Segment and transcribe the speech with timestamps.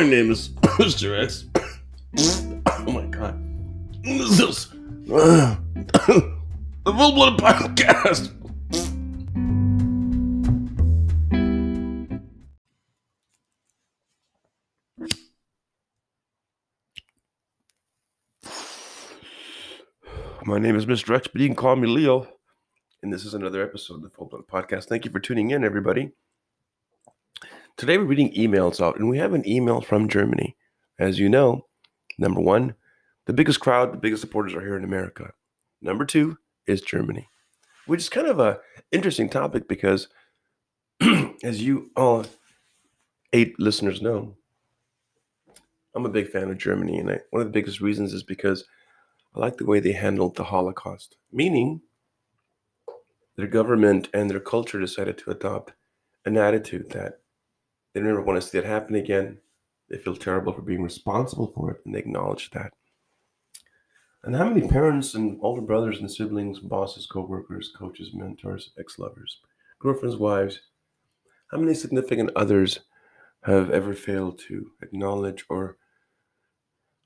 [0.00, 0.48] My name is
[0.80, 1.22] Mr.
[1.22, 1.44] X.
[2.66, 3.38] Oh my god.
[4.02, 4.68] This is
[5.06, 5.60] the
[6.86, 8.30] Full Blood Podcast.
[20.46, 21.14] My name is Mr.
[21.14, 22.26] X, but you can call me Leo.
[23.02, 24.84] And this is another episode of the Full Blood Podcast.
[24.84, 26.12] Thank you for tuning in, everybody.
[27.80, 30.54] Today we're reading emails out, and we have an email from Germany.
[30.98, 31.64] As you know,
[32.18, 32.74] number one,
[33.24, 35.32] the biggest crowd, the biggest supporters are here in America.
[35.80, 37.30] Number two is Germany,
[37.86, 38.60] which is kind of a
[38.92, 40.08] interesting topic because,
[41.42, 42.26] as you all
[43.32, 44.36] eight listeners know,
[45.94, 48.66] I'm a big fan of Germany, and I, one of the biggest reasons is because
[49.34, 51.80] I like the way they handled the Holocaust, meaning
[53.36, 55.72] their government and their culture decided to adopt
[56.26, 57.20] an attitude that
[57.92, 59.38] they never want to see it happen again.
[59.88, 62.72] They feel terrible for being responsible for it, and they acknowledge that.
[64.22, 69.38] And how many parents and older brothers and siblings, bosses, co-workers, coaches, mentors, ex-lovers,
[69.78, 70.60] girlfriends, wives,
[71.50, 72.80] how many significant others
[73.44, 75.78] have ever failed to acknowledge or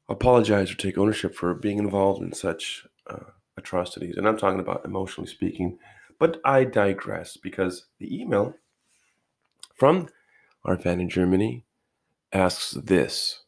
[0.08, 4.16] apologize or take ownership for being involved in such uh, atrocities?
[4.16, 5.78] And I'm talking about emotionally speaking,
[6.18, 8.54] but I digress because the email
[9.76, 10.08] from
[10.64, 11.64] our fan in Germany
[12.32, 13.40] asks this.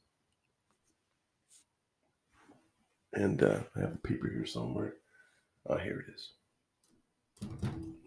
[3.12, 4.94] And uh, I have a paper here somewhere.
[5.66, 6.32] Oh, here it is.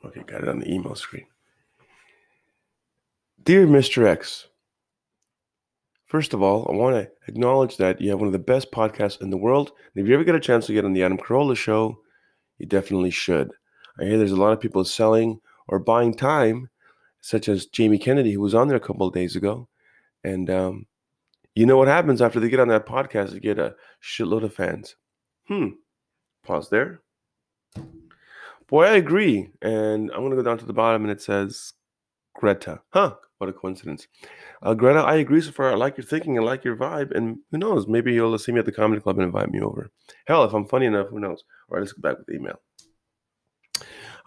[0.06, 1.26] Okay, got it on the email screen.
[3.44, 4.06] Dear Mr.
[4.06, 4.48] X,
[6.06, 9.22] first of all, I want to acknowledge that you have one of the best podcasts
[9.22, 9.72] in the world.
[9.94, 12.00] And if you ever get a chance to get on the Adam Carolla show,
[12.60, 13.52] you definitely should.
[14.00, 16.70] I hear there's a lot of people selling or buying time,
[17.22, 19.68] such as Jamie Kennedy, who was on there a couple of days ago.
[20.24, 20.86] And um,
[21.56, 23.32] you know what happens after they get on that podcast?
[23.32, 24.96] They get a shitload of fans.
[25.48, 25.70] Hmm.
[26.46, 27.02] Pause there.
[28.68, 29.50] Boy, I agree.
[29.62, 31.74] And I'm going to go down to the bottom and it says
[32.36, 32.82] Greta.
[32.90, 33.16] Huh.
[33.40, 34.08] What a coincidence.
[34.62, 35.72] Uh, Greta, I agree so far.
[35.72, 36.38] I like your thinking.
[36.38, 37.16] I like your vibe.
[37.16, 37.88] And who knows?
[37.88, 39.90] Maybe you'll see me at the comedy club and invite me over.
[40.26, 41.46] Hell, if I'm funny enough, who knows?
[41.70, 42.60] All right, let's go back with the email.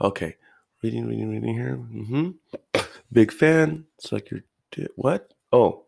[0.01, 0.37] Okay.
[0.83, 1.77] Reading, reading, reading here.
[1.77, 2.31] Mm-hmm.
[3.13, 3.85] Big fan.
[3.99, 4.41] It's like your
[4.97, 5.33] what?
[5.53, 5.85] Oh.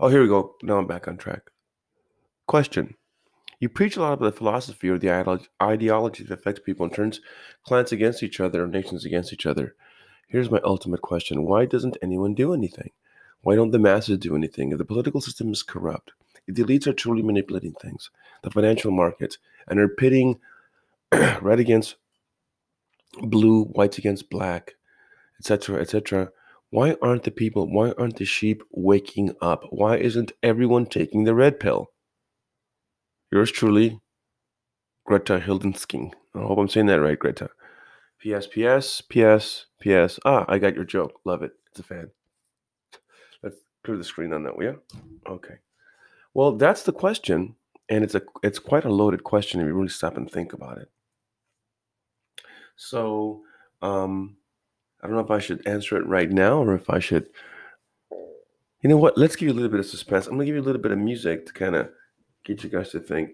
[0.00, 0.56] Oh, here we go.
[0.62, 1.42] Now I'm back on track.
[2.46, 2.96] Question.
[3.60, 7.20] You preach a lot about the philosophy or the ideology that affects people and turns
[7.64, 9.76] clans against each other or nations against each other.
[10.26, 12.90] Here's my ultimate question Why doesn't anyone do anything?
[13.42, 14.72] Why don't the masses do anything?
[14.72, 16.10] If the political system is corrupt,
[16.48, 18.10] if the elites are truly manipulating things,
[18.42, 19.38] the financial markets,
[19.68, 20.40] and are pitting
[21.40, 21.94] red against
[23.20, 24.74] blue, whites against black,
[25.42, 26.30] etc., etc.,
[26.70, 29.64] why aren't the people, why aren't the sheep waking up?
[29.70, 31.90] Why isn't everyone taking the red pill?
[33.32, 34.00] Yours truly,
[35.04, 36.12] Greta Hildensking.
[36.34, 37.50] I hope I'm saying that right, Greta.
[38.20, 38.46] P.S.
[38.46, 39.02] P.S.
[39.02, 39.66] P.S.
[39.80, 40.20] P.S.
[40.24, 41.20] Ah, I got your joke.
[41.24, 41.52] Love it.
[41.70, 42.10] It's a fan.
[43.42, 44.82] Let's clear the screen on that, will you?
[45.28, 45.56] Okay.
[46.34, 47.56] Well, that's the question,
[47.88, 50.78] and it's a it's quite a loaded question if you really stop and think about
[50.78, 50.88] it.
[52.76, 53.42] So,
[53.82, 54.36] um,
[55.02, 57.26] I don't know if I should answer it right now or if I should.
[58.10, 59.18] You know what?
[59.18, 60.26] Let's give you a little bit of suspense.
[60.26, 61.90] I'm gonna give you a little bit of music to kind of
[62.44, 63.30] get you guys to think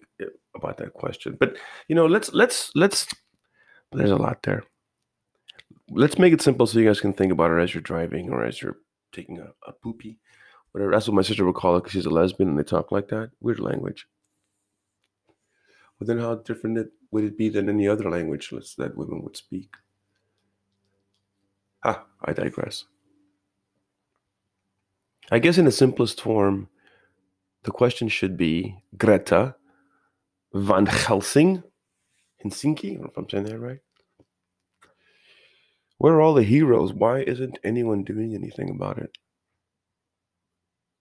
[0.55, 1.37] about that question.
[1.39, 1.57] But
[1.89, 3.07] you know, let's let's let's.
[3.93, 4.65] There's a lot there.
[5.91, 8.45] Let's make it simple so you guys can think about it as you're driving or
[8.45, 8.77] as you're
[9.13, 10.19] taking a, a poopy,
[10.73, 10.91] whatever.
[10.93, 13.09] That's what my sister would call it because she's a lesbian and they talk like
[13.09, 13.31] that.
[13.41, 14.07] Weird language.
[15.99, 19.37] Well, then how different it, would it be than any other language that women would
[19.37, 19.71] speak?
[21.85, 22.85] Ah, I digress.
[25.31, 26.69] I guess in the simplest form,
[27.65, 29.57] the question should be Greta
[30.55, 31.63] Van Helsing,
[32.43, 33.81] Helsinki, if I'm saying that right.
[35.99, 36.93] Where are all the heroes?
[36.93, 39.19] Why isn't anyone doing anything about it?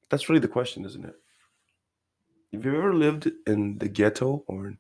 [0.10, 1.16] That's really the question, isn't it?
[2.52, 4.78] If you've ever lived in the ghetto or in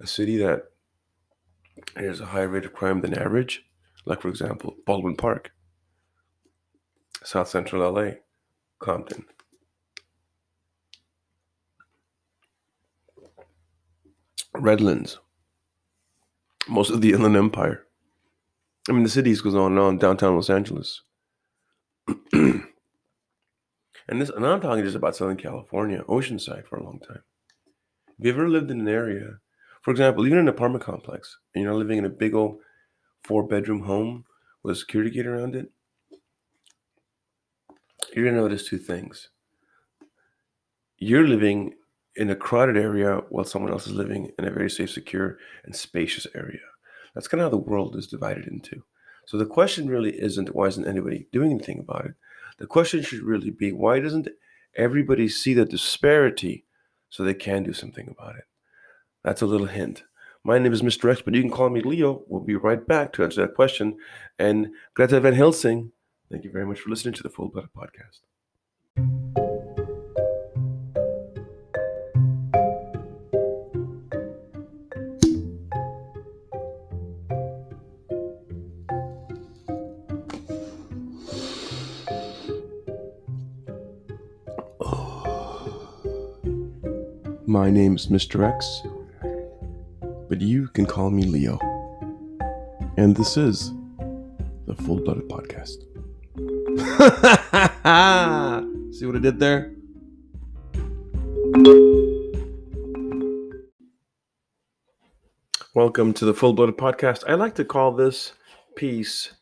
[0.00, 0.64] a city that
[1.94, 3.64] has a higher rate of crime than average,
[4.06, 5.50] like for example, Baldwin Park,
[7.22, 8.12] South Central LA,
[8.78, 9.26] Compton,
[14.54, 15.18] Redlands,
[16.68, 17.84] most of the Inland Empire.
[18.88, 21.02] I mean, the cities goes on and on, downtown Los Angeles.
[22.32, 22.62] and
[24.08, 27.24] this, and I'm talking just about Southern California, Oceanside for a long time.
[28.06, 29.40] Have you ever lived in an area,
[29.82, 32.60] for example, even an apartment complex, and you're not living in a big old
[33.26, 34.24] four bedroom home
[34.62, 35.70] with a security gate around it?
[38.16, 39.28] you're going to notice two things.
[40.96, 41.74] You're living
[42.16, 45.76] in a crowded area while someone else is living in a very safe, secure, and
[45.76, 46.60] spacious area.
[47.14, 48.82] That's kind of how the world is divided into.
[49.26, 52.14] So the question really isn't why isn't anybody doing anything about it?
[52.56, 54.28] The question should really be why doesn't
[54.76, 56.64] everybody see the disparity
[57.10, 58.44] so they can do something about it?
[59.24, 60.04] That's a little hint.
[60.46, 61.10] My name is Mr.
[61.10, 62.22] X, but you can call me Leo.
[62.28, 63.96] We'll be right back to answer that question.
[64.38, 65.90] And Greta Van Helsing,
[66.30, 68.20] thank you very much for listening to the Full Blooded Podcast.
[87.48, 88.48] My name is Mr.
[88.48, 88.82] X,
[90.28, 91.58] but you can call me Leo.
[92.96, 93.72] And this is
[94.66, 95.76] the Full Blooded Podcast.
[98.94, 99.72] See what I did there?
[105.74, 107.22] Welcome to the Full Blooded Podcast.
[107.28, 108.32] I like to call this
[108.74, 109.34] piece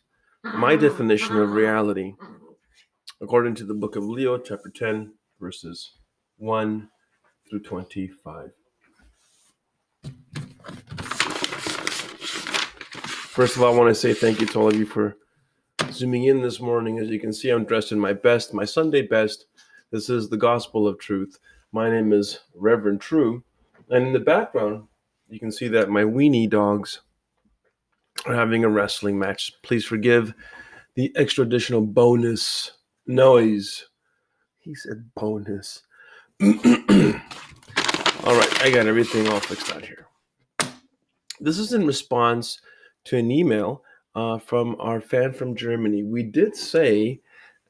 [0.43, 2.15] my definition of reality,
[3.23, 5.93] according to the book of Leo, chapter 10, verses
[6.37, 6.89] 1
[7.49, 8.51] through 25.
[13.35, 15.17] First of all, I want to say thank you to all of you for
[15.91, 17.01] zooming in this morning.
[17.01, 19.47] As you can see, I'm dressed in my best, my Sunday best.
[19.91, 21.41] This is the gospel of truth.
[21.73, 23.43] My name is Reverend True.
[23.91, 24.85] And in the background,
[25.29, 27.01] you can see that my weenie dogs
[28.25, 29.53] are having a wrestling match.
[29.65, 30.33] Please forgive
[30.95, 32.71] the extra additional bonus
[33.09, 33.89] noise.
[34.61, 35.83] He said bonus.
[36.41, 36.47] all
[38.37, 40.07] right, I got everything all fixed out here.
[41.41, 42.61] This is in response
[43.05, 43.83] to an email
[44.15, 46.03] uh, from our fan from Germany.
[46.03, 47.21] We did say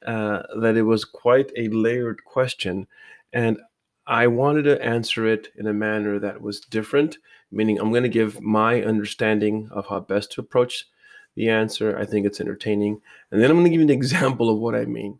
[0.06, 2.86] uh, that it was quite a layered question,
[3.32, 3.58] and
[4.06, 7.18] I wanted to answer it in a manner that was different,
[7.50, 10.86] meaning I'm going to give my understanding of how best to approach
[11.36, 11.98] the answer.
[11.98, 13.00] I think it's entertaining.
[13.30, 15.18] And then I'm going to give you an example of what I mean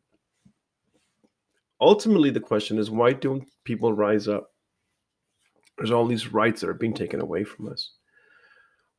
[1.81, 4.53] ultimately the question is why don't people rise up
[5.77, 7.91] there's all these rights that are being taken away from us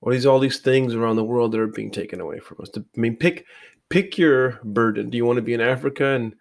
[0.05, 2.69] or these all these things around the world that are being taken away from us
[2.77, 3.45] i mean pick
[3.89, 6.33] pick your burden do you want to be in africa and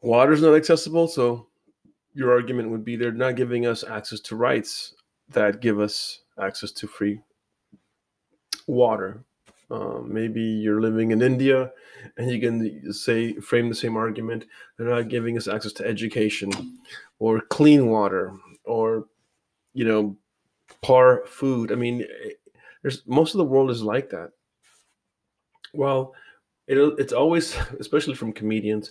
[0.00, 1.46] water's not accessible so
[2.14, 4.94] your argument would be they're not giving us access to rights
[5.28, 7.20] that give us access to free
[8.66, 9.22] water
[9.70, 11.70] um, maybe you're living in India
[12.16, 14.46] and you can say, frame the same argument.
[14.76, 16.50] They're not giving us access to education
[17.18, 18.32] or clean water
[18.64, 19.06] or,
[19.74, 20.16] you know,
[20.80, 21.70] par food.
[21.70, 22.06] I mean,
[22.82, 24.30] there's most of the world is like that.
[25.74, 26.14] Well,
[26.66, 28.90] it, it's always, especially from comedians,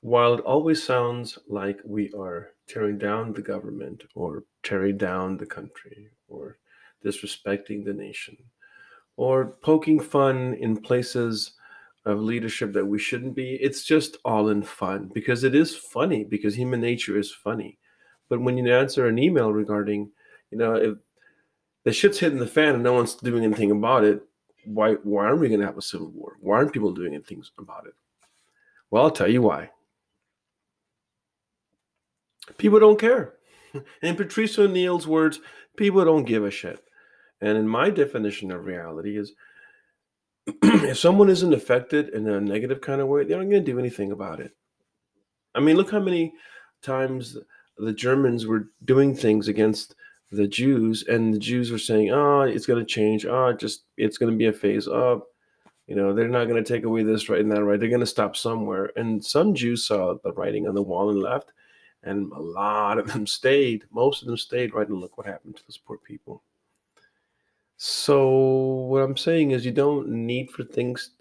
[0.00, 5.46] while it always sounds like we are tearing down the government or tearing down the
[5.46, 6.58] country or
[7.04, 8.36] disrespecting the nation
[9.16, 11.52] or poking fun in places
[12.06, 13.58] of leadership that we shouldn't be.
[13.60, 17.78] It's just all in fun because it is funny because human nature is funny.
[18.28, 20.10] But when you answer an email regarding,
[20.50, 20.94] you know, if
[21.88, 24.20] the shit's hitting the fan and no one's doing anything about it,
[24.66, 26.36] why why aren't we to have a civil war?
[26.38, 27.94] Why aren't people doing anything about it?
[28.90, 29.70] Well, I'll tell you why.
[32.58, 33.36] People don't care.
[34.02, 35.40] In Patrice O'Neal's words,
[35.78, 36.78] people don't give a shit.
[37.40, 39.32] And in my definition of reality is
[40.46, 43.78] if someone isn't affected in a negative kind of way, they're not going to do
[43.78, 44.52] anything about it.
[45.54, 46.34] I mean, look how many
[46.82, 47.38] times
[47.78, 49.94] the Germans were doing things against
[50.30, 53.26] the Jews, and the Jews were saying, "Oh, it's going to change.
[53.26, 54.88] Oh, just it's going to be a phase.
[54.88, 55.28] up.
[55.86, 57.80] you know, they're not going to take away this right and that right.
[57.80, 61.20] They're going to stop somewhere." And some Jews saw the writing on the wall and
[61.20, 61.52] left,
[62.02, 63.84] and a lot of them stayed.
[63.90, 64.74] Most of them stayed.
[64.74, 66.42] Right, and look what happened to those poor people.
[67.78, 68.28] So
[68.90, 71.12] what I'm saying is you don't need for things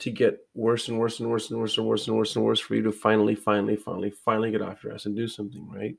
[0.00, 2.60] to get worse and worse and worse and worse and worse and worse and worse
[2.60, 5.96] for you to finally, finally, finally, finally get off your ass and do something, right?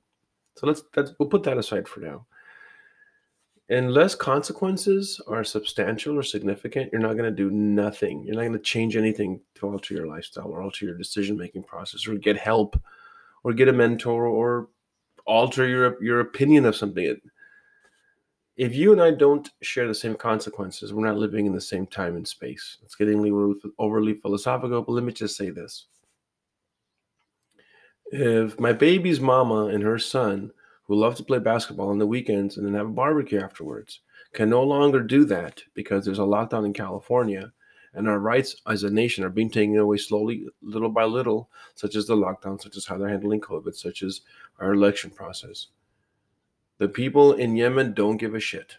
[0.55, 2.25] So let's that's we'll put that aside for now.
[3.69, 8.23] Unless consequences are substantial or significant, you're not going to do nothing.
[8.23, 11.63] You're not going to change anything to alter your lifestyle or alter your decision making
[11.63, 12.79] process or get help
[13.43, 14.69] or get a mentor or
[15.25, 17.17] alter your your opinion of something
[18.57, 21.85] if you and I don't share the same consequences, we're not living in the same
[21.85, 22.77] time and space.
[22.83, 23.19] It's getting
[23.77, 25.87] overly philosophical, but let me just say this.
[28.11, 30.51] If my baby's mama and her son,
[30.85, 34.01] who love to play basketball on the weekends and then have a barbecue afterwards,
[34.33, 37.51] can no longer do that because there's a lockdown in California
[37.95, 41.95] and our rights as a nation are being taken away slowly, little by little, such
[41.95, 44.21] as the lockdown, such as how they're handling COVID, such as
[44.59, 45.67] our election process.
[46.77, 48.75] The people in Yemen don't give a shit.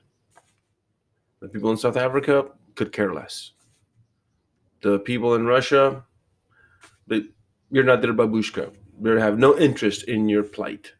[1.40, 3.52] The people in South Africa could care less.
[4.82, 6.04] The people in Russia,
[7.06, 7.22] they,
[7.70, 8.70] you're not their babushka.
[9.00, 10.92] They have no interest in your plight.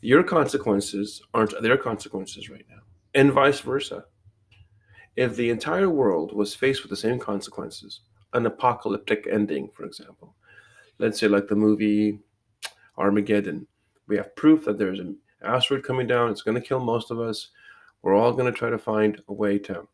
[0.00, 2.82] Your consequences aren't their consequences right now,
[3.14, 4.04] and vice versa.
[5.16, 8.02] If the entire world was faced with the same consequences,
[8.32, 10.36] an apocalyptic ending, for example,
[10.98, 12.20] let's say like the movie
[12.96, 13.66] Armageddon,
[14.06, 17.20] we have proof that there's an asteroid coming down, it's going to kill most of
[17.20, 17.50] us.
[18.02, 19.88] We're all going to try to find a way to,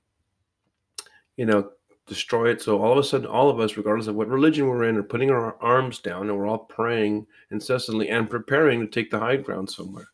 [1.37, 1.71] you know,
[2.07, 2.61] destroy it.
[2.63, 5.03] So all of a sudden, all of us, regardless of what religion we're in, are
[5.03, 9.37] putting our arms down and we're all praying incessantly and preparing to take the high
[9.37, 10.09] ground somewhere.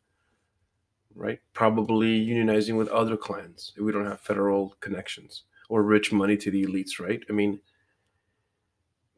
[1.14, 1.40] Right?
[1.52, 6.50] Probably unionizing with other clans if we don't have federal connections or rich money to
[6.50, 7.22] the elites, right?
[7.28, 7.60] I mean,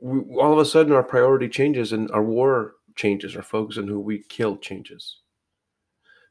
[0.01, 3.87] we, all of a sudden our priority changes and our war changes, our focus on
[3.87, 5.21] who we kill changes.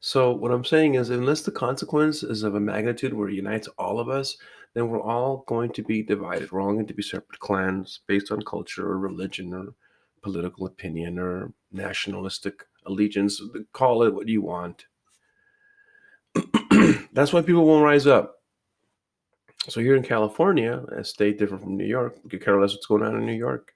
[0.00, 3.68] So what I'm saying is, unless the consequence is of a magnitude where it unites
[3.78, 4.36] all of us,
[4.74, 6.50] then we're all going to be divided.
[6.50, 9.74] We're all going to be separate clans based on culture or religion or
[10.22, 13.40] political opinion or nationalistic allegiance.
[13.72, 14.86] Call it what you want.
[17.12, 18.42] That's why people won't rise up.
[19.68, 23.02] So here in California, a state different from New York, you care less what's going
[23.02, 23.74] on in New York.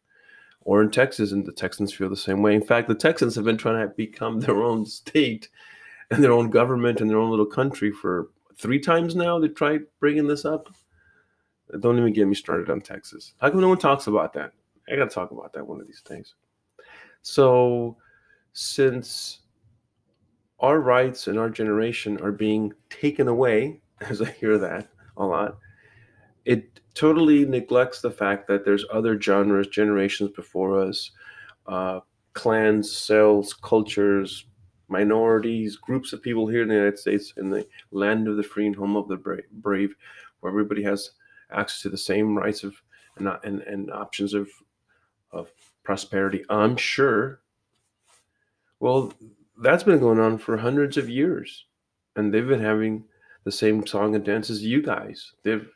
[0.62, 2.52] Or in Texas, and the Texans feel the same way.
[2.56, 5.48] In fact, the Texans have been trying to become their own state
[6.10, 9.38] and their own government and their own little country for three times now.
[9.38, 10.74] They tried bringing this up.
[11.80, 13.34] Don't even get me started on Texas.
[13.40, 14.52] How come no one talks about that?
[14.88, 16.34] I got to talk about that one of these days.
[17.22, 17.96] So,
[18.52, 19.40] since
[20.60, 25.58] our rights and our generation are being taken away, as I hear that a lot,
[26.44, 31.10] it totally neglects the fact that there's other genres, generations before us,
[31.66, 32.00] uh,
[32.32, 34.46] clans, cells, cultures,
[34.88, 38.66] minorities, groups of people here in the United States, in the land of the free
[38.66, 39.16] and home of the
[39.50, 39.94] brave,
[40.40, 41.10] where everybody has
[41.50, 42.74] access to the same rights of
[43.16, 44.48] and, and, and options of
[45.32, 45.50] of
[45.84, 46.44] prosperity.
[46.48, 47.40] I'm sure.
[48.80, 49.12] Well,
[49.62, 51.64] that's been going on for hundreds of years,
[52.14, 53.04] and they've been having
[53.44, 55.32] the same song and dance as you guys.
[55.42, 55.68] They've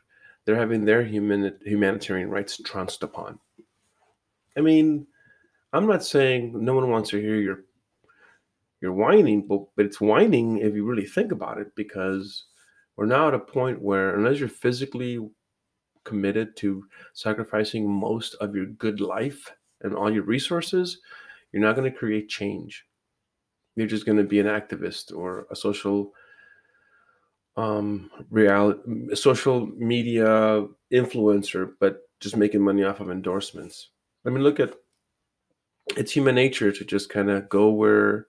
[0.45, 3.39] they're having their human humanitarian rights trounced upon.
[4.57, 5.07] I mean,
[5.73, 7.63] I'm not saying no one wants to hear your
[8.81, 12.45] you're whining, but, but it's whining if you really think about it, because
[12.95, 15.19] we're now at a point where unless you're physically
[16.03, 20.99] committed to sacrificing most of your good life and all your resources,
[21.51, 22.85] you're not going to create change.
[23.75, 26.13] You're just going to be an activist or a social
[27.57, 28.79] um real
[29.13, 33.89] social media influencer but just making money off of endorsements
[34.25, 34.73] i mean look at
[35.97, 38.27] it's human nature to just kind of go where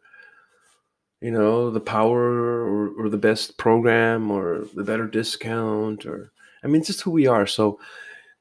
[1.21, 6.67] you know the power or, or the best program or the better discount or i
[6.67, 7.47] mean it's just who we are.
[7.47, 7.79] So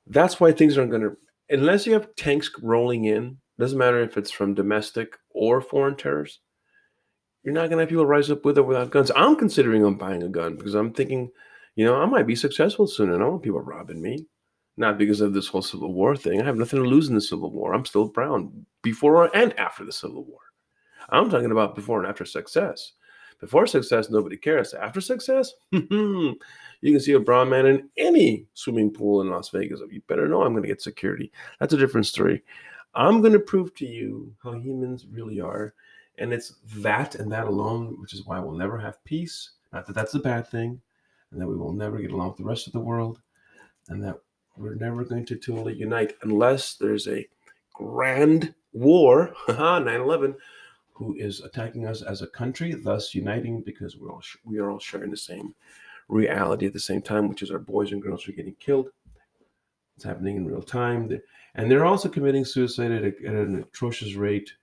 [0.07, 1.17] that's why things aren't going to
[1.49, 6.39] unless you have tanks rolling in doesn't matter if it's from domestic or foreign terrorists
[7.43, 9.11] you're not going to have people rise up with or without guns.
[9.15, 11.29] I'm considering on buying a gun because i'm thinking
[11.75, 14.25] you know i might be successful soon and i don't want people robbing me.
[14.77, 16.41] Not because of this whole civil war thing.
[16.41, 17.73] I have nothing to lose in the civil war.
[17.73, 20.39] I'm still brown before and after the civil war.
[21.09, 22.93] I'm talking about before and after success.
[23.41, 24.75] Before success, nobody cares.
[24.75, 26.38] After success, you
[26.83, 29.81] can see a brown man in any swimming pool in Las Vegas.
[29.89, 31.31] You better know I'm going to get security.
[31.60, 32.43] That's a different story.
[32.93, 35.74] I'm going to prove to you how humans really are.
[36.19, 39.51] And it's that and that alone, which is why we'll never have peace.
[39.74, 40.79] Not that that's a bad thing,
[41.31, 43.21] and that we will never get along with the rest of the world,
[43.89, 44.17] and that
[44.55, 47.27] we're never going to totally unite unless there's a
[47.74, 50.36] grand war, 9 11,
[51.01, 54.79] who is attacking us as a country, thus uniting because we're all we are all
[54.79, 55.55] sharing the same
[56.08, 58.89] reality at the same time, which is our boys and girls are getting killed.
[59.96, 61.10] It's happening in real time,
[61.55, 64.53] and they're also committing suicide at, a, at an atrocious rate.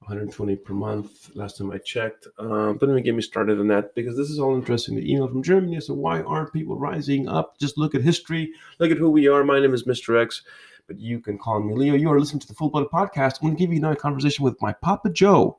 [0.00, 2.26] 120 per month last time I checked.
[2.38, 4.96] Um, don't even get me started on that because this is all interesting.
[4.96, 5.80] The email from Germany.
[5.80, 7.58] So why aren't people rising up?
[7.58, 8.52] Just look at history.
[8.78, 9.42] Look at who we are.
[9.44, 10.20] My name is Mr.
[10.20, 10.42] X
[10.86, 11.94] but you can call me Leo.
[11.94, 13.38] You are listening to the Full Blood Podcast.
[13.40, 15.58] I'm going to give you another conversation with my Papa Joe.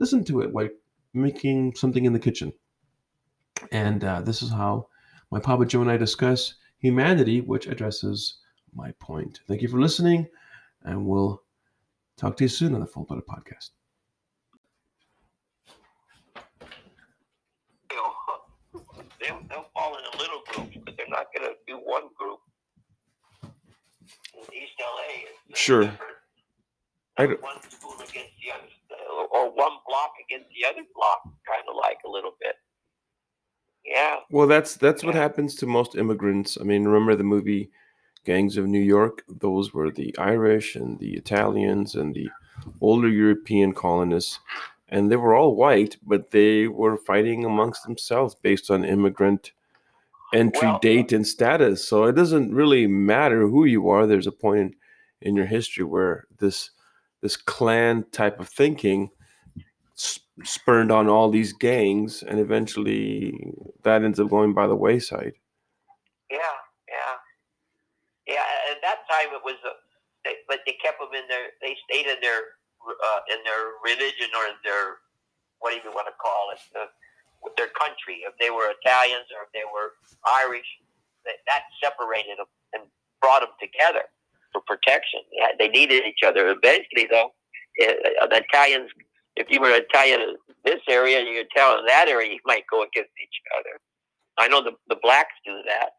[0.00, 0.68] Listen to it while
[1.14, 2.52] making something in the kitchen.
[3.70, 4.88] And uh, this is how
[5.30, 8.38] my Papa Joe and I discuss humanity, which addresses
[8.74, 9.40] my point.
[9.46, 10.26] Thank you for listening,
[10.84, 11.42] and we'll
[12.16, 13.70] talk to you soon on the Full Blood Podcast.
[19.20, 22.38] They'll, they'll fall into little groups, but they're not going to do one group
[23.42, 25.28] in East LA.
[25.50, 25.92] It's Sure.
[27.18, 31.62] I don't- one school against the other, or one block against the other block, kind
[31.68, 32.56] of like a little bit.
[33.84, 34.16] Yeah.
[34.30, 36.58] Well, that's that's what happens to most immigrants.
[36.60, 37.70] I mean, remember the movie
[38.24, 39.22] Gangs of New York?
[39.28, 42.28] Those were the Irish and the Italians and the
[42.80, 44.38] older European colonists,
[44.88, 49.52] and they were all white, but they were fighting amongst themselves based on immigrant
[50.34, 51.86] entry Well- date and status.
[51.88, 54.06] So it doesn't really matter who you are.
[54.06, 54.74] There's a point in,
[55.22, 56.70] in your history where this
[57.22, 59.10] this clan type of thinking
[60.44, 65.34] spurned on all these gangs, and eventually that ends up going by the wayside.
[66.30, 66.38] Yeah,
[66.88, 67.14] yeah,
[68.26, 68.44] yeah.
[68.70, 69.70] At that time, it was, uh,
[70.24, 71.50] they, but they kept them in their.
[71.60, 72.56] They stayed in their
[72.86, 75.00] uh, in their religion or in their
[75.60, 76.88] what do you want to call it, uh,
[77.42, 78.24] with their country.
[78.24, 79.92] If they were Italians or if they were
[80.44, 80.66] Irish,
[81.24, 82.82] that, that separated them and
[83.20, 84.08] brought them together
[84.52, 85.20] for protection.
[85.58, 86.48] They, needed each other.
[86.48, 87.30] Eventually, though,
[87.84, 88.90] uh, the Italians.
[89.40, 92.64] If you were Italian in this area, and you're Italian in that area, you might
[92.70, 93.80] go against each other.
[94.38, 95.90] I know the the blacks do that,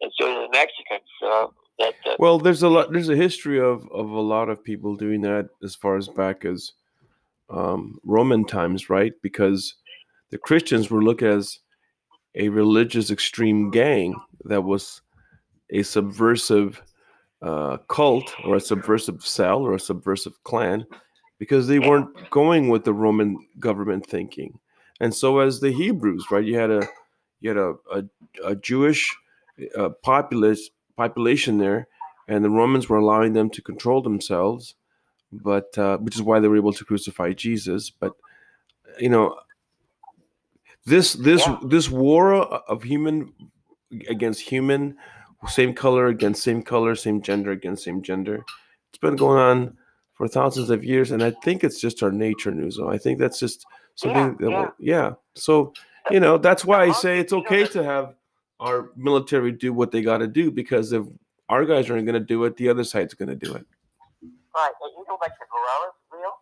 [0.00, 1.10] and so do the Mexicans.
[1.24, 1.46] Uh,
[1.78, 2.92] that uh, Well, there's a lot.
[2.92, 6.44] There's a history of of a lot of people doing that as far as back
[6.44, 6.72] as
[7.50, 9.12] um, Roman times, right?
[9.22, 9.74] Because
[10.30, 11.58] the Christians were looked as
[12.34, 15.02] a religious extreme gang that was
[15.70, 16.82] a subversive
[17.42, 20.86] uh, cult or a subversive cell or a subversive clan
[21.42, 24.60] because they weren't going with the Roman government thinking.
[25.00, 26.86] And so, as the Hebrews, right, you had a
[27.40, 28.04] you had a a,
[28.44, 29.12] a Jewish
[29.76, 31.88] uh, populace population there,
[32.28, 34.76] and the Romans were allowing them to control themselves,
[35.32, 37.90] but uh, which is why they were able to crucify Jesus.
[37.90, 38.12] But
[39.00, 39.34] you know,
[40.86, 41.58] this this Yeah.
[41.64, 43.32] this war of human
[44.08, 44.96] against human,
[45.48, 48.44] same color against same color, same gender against same gender,
[48.90, 49.76] it's been going on
[50.14, 52.92] for thousands of years, and I think it's just our nature, Nuzo.
[52.92, 54.70] I think that's just something that yeah.
[54.78, 55.10] yeah.
[55.34, 55.72] So
[56.10, 58.14] you know, that's why I say it's okay to have
[58.60, 61.04] our military do what they got to do because if
[61.48, 63.66] our guys aren't going to do it, the other side's going to do it.
[64.54, 66.32] right, and you know, like the gorillas, real,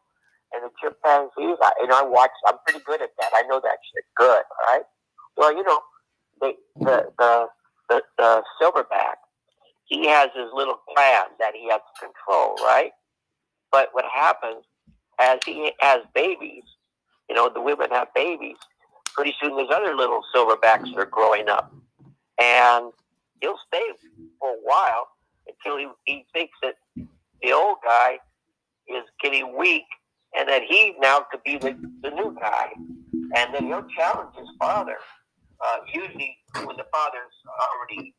[0.52, 1.58] and the chimpanzees.
[1.62, 2.30] I, and I watch.
[2.46, 3.30] I'm pretty good at that.
[3.34, 4.42] I know that shit good.
[4.42, 4.82] All right.
[5.36, 5.80] Well, you know,
[6.40, 7.46] the the the
[7.88, 9.16] the, the silverback.
[9.86, 12.92] He has his little clan that he has to control, right?
[13.70, 14.64] But what happens
[15.20, 16.64] as he has babies,
[17.28, 18.56] you know, the women have babies.
[19.14, 21.72] Pretty soon, there's other little silverbacks that are growing up,
[22.40, 22.92] and
[23.40, 23.82] he'll stay
[24.38, 25.08] for a while
[25.46, 26.74] until he, he thinks that
[27.42, 28.18] the old guy
[28.88, 29.84] is getting weak
[30.36, 32.70] and that he now could be the, the new guy.
[33.36, 34.96] And then he'll challenge his father,
[35.64, 38.14] uh, usually when the father's already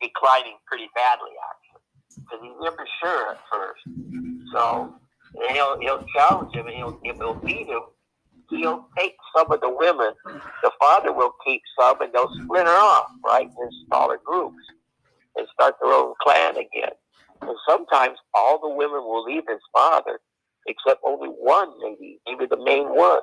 [0.00, 1.82] declining pretty badly, actually,
[2.16, 4.33] because he's never sure at first.
[4.54, 4.94] So
[5.50, 7.80] he'll, he'll challenge him and he'll, if he'll beat him,
[8.50, 10.12] he'll take some of the women.
[10.62, 14.62] The father will keep some and they'll splinter off, right, in smaller groups
[15.36, 16.92] and start their own clan again.
[17.42, 20.20] And sometimes all the women will leave his father,
[20.68, 23.20] except only one, maybe, maybe the main one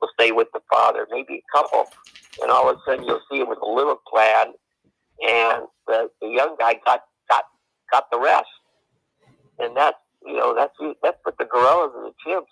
[0.00, 1.86] will stay with the father, maybe a couple.
[2.40, 4.52] And all of a sudden you'll see him with a little clan,
[5.28, 7.44] and the, the young guy got, got,
[7.90, 8.46] got the rest.
[9.58, 12.46] And that's, you know, that's, that's what the gorillas and the chimps,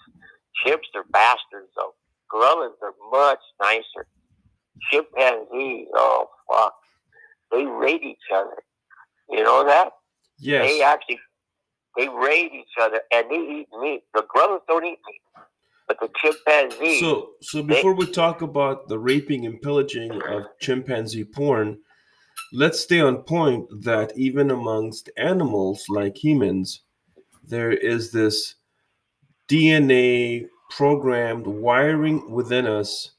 [0.64, 1.94] chimps are bastards, though.
[2.30, 4.06] Gorillas are much nicer.
[4.90, 6.74] Chimpanzees, oh, fuck.
[7.50, 8.56] They raid each other.
[9.28, 9.92] You know that?
[10.38, 10.68] Yes.
[10.68, 11.20] They actually
[11.96, 14.02] they raid each other and they eat meat.
[14.14, 15.20] The gorillas don't eat meat,
[15.88, 17.00] but the chimpanzees.
[17.00, 21.78] So, so before we talk about the raping and pillaging of chimpanzee porn,
[22.52, 26.82] let's stay on point that even amongst animals like humans,
[27.50, 28.54] there is this
[29.48, 33.12] DNA programmed wiring within us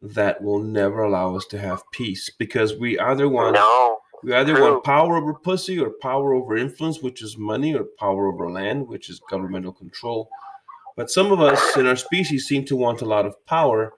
[0.00, 4.54] that will never allow us to have peace because we either want no, we either
[4.54, 4.72] True.
[4.72, 8.88] want power over pussy or power over influence, which is money, or power over land,
[8.88, 10.28] which is governmental control.
[10.96, 13.94] But some of us in our species seem to want a lot of power,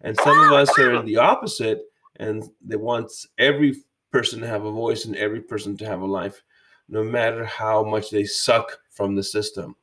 [0.00, 1.82] and some of us are the opposite,
[2.16, 3.74] and they want every
[4.10, 6.42] person to have a voice and every person to have a life,
[6.88, 9.76] no matter how much they suck from the system.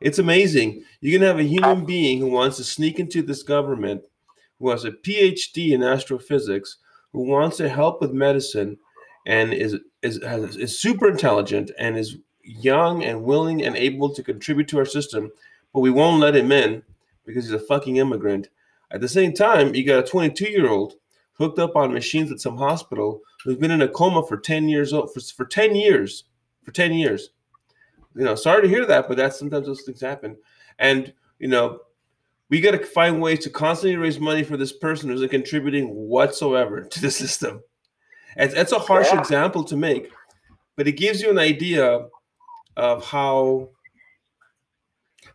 [0.00, 0.84] It's amazing.
[1.00, 4.04] You can have a human being who wants to sneak into this government,
[4.58, 6.78] who has a PhD in astrophysics,
[7.12, 8.78] who wants to help with medicine,
[9.26, 14.22] and is is has, is super intelligent and is young and willing and able to
[14.22, 15.30] contribute to our system,
[15.72, 16.82] but we won't let him in
[17.24, 18.48] because he's a fucking immigrant.
[18.92, 20.94] At the same time, you got a 22 year old
[21.32, 24.92] hooked up on machines at some hospital who's been in a coma for 10 years
[24.92, 26.24] old for, for 10 years
[26.66, 27.30] for 10 years
[28.16, 30.36] you know, sorry to hear that, but that's sometimes those things happen.
[30.78, 31.80] And you know,
[32.48, 35.88] we got to find ways to constantly raise money for this person who's not contributing
[35.88, 37.62] whatsoever to the system.
[38.36, 39.20] And that's a harsh Yeah.
[39.20, 40.10] example to make,
[40.76, 42.06] but it gives you an idea
[42.76, 43.70] of how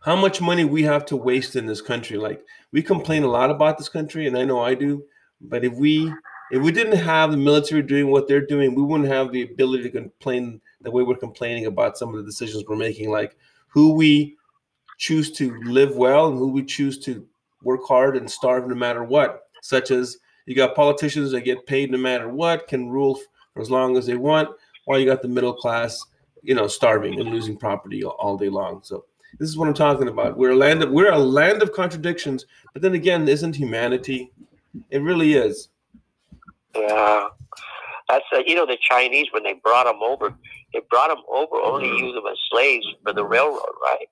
[0.00, 2.16] how much money we have to waste in this country.
[2.16, 5.04] Like we complain a lot about this country, and I know I do.
[5.40, 6.12] But if we
[6.52, 9.84] if we didn't have the military doing what they're doing, we wouldn't have the ability
[9.84, 13.34] to complain the way we're complaining about some of the decisions we're making, like
[13.68, 14.36] who we
[14.98, 17.26] choose to live well and who we choose to
[17.62, 19.44] work hard and starve no matter what.
[19.62, 23.18] Such as you got politicians that get paid no matter what, can rule
[23.54, 24.50] for as long as they want,
[24.84, 26.04] while you got the middle class,
[26.42, 28.80] you know, starving and losing property all, day long.
[28.82, 29.06] So
[29.38, 30.36] this is what I'm talking about.
[30.36, 34.30] We're a land of we're a land of contradictions, but then again, isn't humanity?
[34.90, 35.68] It really is.
[36.74, 37.28] Yeah.
[38.08, 40.34] That's uh, you know the Chinese when they brought them over,
[40.72, 41.96] they brought them over only mm-hmm.
[41.96, 44.06] to use them as slaves for the railroad, right?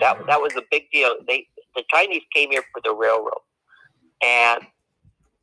[0.00, 0.26] That mm-hmm.
[0.26, 1.14] that was a big deal.
[1.26, 3.40] They the Chinese came here for the railroad,
[4.22, 4.62] and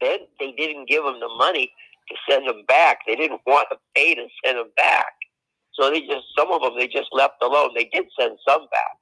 [0.02, 1.72] then they didn't give them the money
[2.10, 3.00] to send them back.
[3.08, 5.14] They didn't want to pay to send them back,
[5.74, 7.72] so they just some of them they just left alone.
[7.76, 8.98] They did send some back,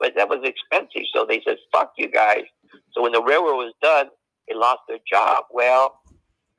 [0.00, 2.44] but that was expensive, so they said "fuck you guys."
[2.92, 4.08] So when the railroad was done,
[4.48, 5.44] they lost their job.
[5.50, 6.00] Well,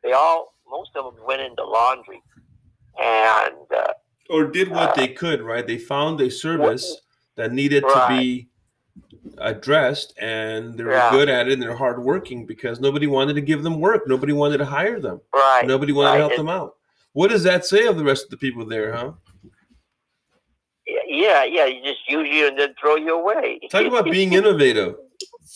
[0.08, 2.22] they all most of them went into laundry,
[3.02, 3.94] and uh,
[4.30, 5.66] Or did what they could, right?
[5.66, 7.02] They found a service
[7.36, 8.48] that needed to be
[9.38, 11.12] addressed and they were Yeah.
[11.12, 14.08] good at it and they're hardworking because nobody wanted to give them work.
[14.08, 15.22] Nobody wanted to hire them.
[15.34, 16.20] right, Nobody wanted to right.
[16.20, 16.76] help them out.
[17.14, 19.12] What does that say of the rest of the people there, huh?
[21.08, 23.60] yeah, yeah, you just use you and then throw you away.
[23.70, 24.96] Talk about being innovative.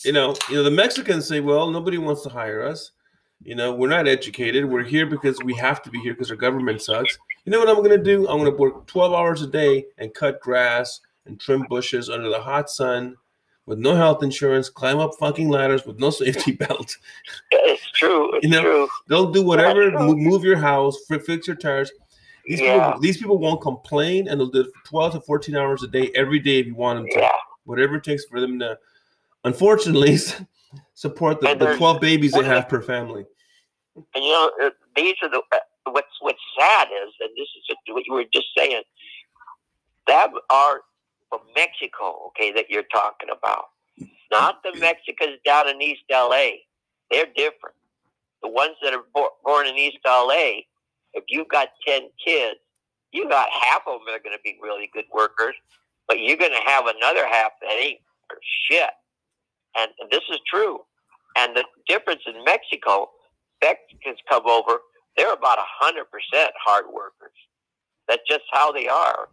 [0.04, 2.92] You know, you know, the Mexicans say, "Well, nobody wants to hire us.
[3.44, 4.64] You know, we're not educated.
[4.64, 7.18] We're here because we have to be here because our government sucks.
[7.44, 8.28] You know what I'm going to do?
[8.28, 12.28] I'm going to work 12 hours a day and cut grass and trim bushes under
[12.28, 13.16] the hot sun
[13.66, 16.96] with no health insurance, climb up fucking ladders with no safety belt.
[17.50, 18.32] it's true.
[18.36, 18.88] It's You know, true.
[19.08, 21.90] They'll do whatever, move, your house, fix your tires.
[22.46, 22.86] These Yeah.
[22.86, 25.88] people, these people won't complain, and they'll do it for 12 to 14 hours a
[25.88, 27.30] day every day if you want them to Yeah,
[27.64, 28.78] whatever it takes for them to,
[29.44, 30.16] unfortunately,
[31.02, 33.26] support the, the 12 babies they have per family.
[33.96, 35.58] and you know uh, these are the uh,
[35.90, 38.82] what's what's sad is, and this is what you were just saying.
[40.06, 40.82] That are
[41.28, 43.64] from Mexico, okay, that you're talking about,
[44.30, 46.62] not the Mexicans down in East LA.
[47.10, 47.76] They're different.
[48.42, 50.62] The ones that are bo- born in East LA,
[51.14, 52.60] if you've got ten kids,
[53.10, 55.56] you got half of them that are going to be really good workers,
[56.06, 58.00] but you're going to have another half that ain't
[58.70, 58.90] shit.
[59.76, 60.80] And this is true.
[61.36, 63.10] And the difference in Mexico,
[63.62, 64.78] Mexicans come over,
[65.16, 67.36] they're about a hundred percent hard workers.
[68.08, 69.28] That's just how they are.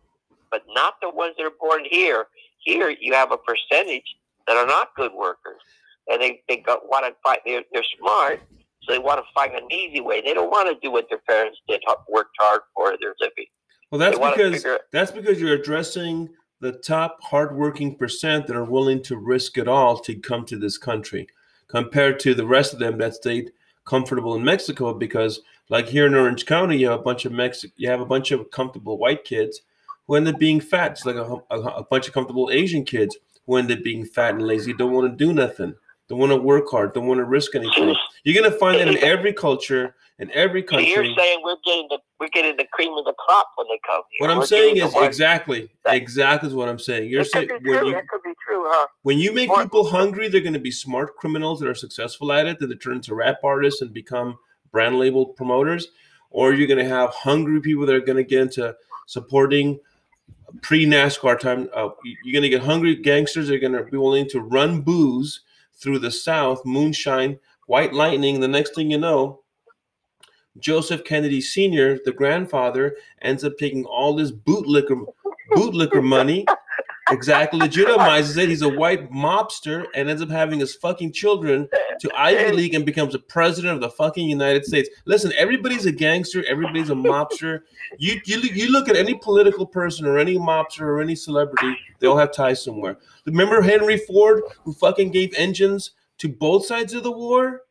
[0.52, 2.28] But not the ones that are born here.
[2.60, 4.04] Here you have a percentage
[4.48, 5.62] that are not good workers.
[6.12, 8.42] And they, they got want to fight they're they're smart,
[8.82, 10.22] so they want to find an easy way.
[10.22, 13.46] They don't want to do what their parents did, worked hard for their living.
[13.92, 16.30] Well, that's because figure- that's because you're addressing
[16.62, 20.78] the top hardworking percent that are willing to risk it all to come to this
[20.78, 21.28] country,
[21.70, 23.52] compared to the rest of them that stayed
[23.86, 24.94] comfortable in Mexico.
[24.94, 28.06] Because, like here in Orange County, you have a bunch of Mexic, you have a
[28.06, 29.62] bunch of comfortable white kids
[30.08, 33.16] who end up being fat, just like a, a, a bunch of comfortable Asian kids
[33.46, 35.74] who end up being fat and lazy, don't want to do nothing,
[36.08, 37.96] don't want to work hard, don't want to risk anything.
[38.24, 41.16] You're gonna find that in every culture, in every So you're country.
[41.18, 44.28] saying we're getting the we're getting the cream of the crop when they come here.
[44.28, 47.10] What I'm We're saying is exactly, exactly is what I'm saying.
[47.10, 48.88] You're saying when you That could be true, huh?
[49.04, 52.48] when you make people hungry, they're going to be smart criminals that are successful at
[52.48, 54.38] it, that they turn into rap artists and become
[54.72, 55.90] brand label promoters,
[56.30, 58.76] or you're going to have hungry people that are going to get into
[59.08, 59.80] supporting
[60.62, 61.70] pre NASCAR time.
[61.74, 61.90] Uh,
[62.24, 65.42] you're going to get hungry gangsters that are going to be willing to run booze
[65.76, 68.40] through the South, moonshine, white lightning.
[68.40, 69.42] The next thing you know,
[70.58, 75.06] Joseph Kennedy Sr., the grandfather, ends up taking all this bootlicker
[75.52, 76.46] bootlicker money,
[77.12, 78.50] exactly legitimizes it.
[78.50, 81.67] He's a white mobster and ends up having his fucking children
[82.00, 84.89] to Ivy League and becomes a president of the fucking United States.
[85.06, 87.62] Listen, everybody's a gangster, everybody's a mobster.
[87.98, 92.08] You you you look at any political person or any mobster or any celebrity, they
[92.08, 92.98] all have ties somewhere.
[93.26, 97.62] Remember Henry Ford, who fucking gave engines to both sides of the war?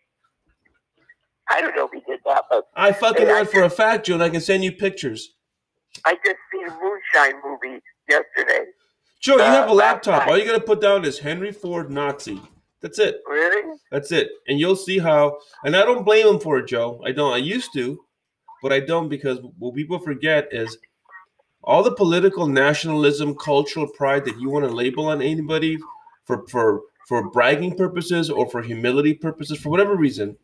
[1.51, 4.15] I don't know if he did that, but I fucking know for a fact, Joe,
[4.15, 5.35] and I can send you pictures.
[6.05, 8.67] I just seen a Moonshine movie yesterday.
[9.21, 10.27] Joe, you Uh, have a laptop.
[10.27, 12.41] All you gotta put down is Henry Ford Nazi.
[12.81, 13.23] That's it.
[13.27, 13.77] Really?
[13.91, 14.31] That's it.
[14.47, 15.39] And you'll see how.
[15.65, 17.01] And I don't blame him for it, Joe.
[17.05, 17.33] I don't.
[17.33, 17.99] I used to,
[18.63, 20.79] but I don't because what people forget is
[21.65, 25.79] all the political nationalism, cultural pride that you want to label on anybody
[26.25, 30.37] for for for bragging purposes or for humility purposes, for whatever reason,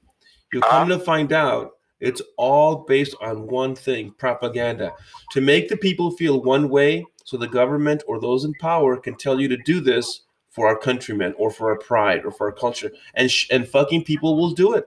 [0.52, 1.72] you'll come to find out
[2.05, 4.93] it's all based on one thing propaganda.
[5.33, 9.17] To make the people feel one way so the government or those in power can
[9.17, 12.53] tell you to do this for our countrymen or for our pride or for our
[12.53, 12.90] culture.
[13.14, 14.87] And sh- and fucking people will do it.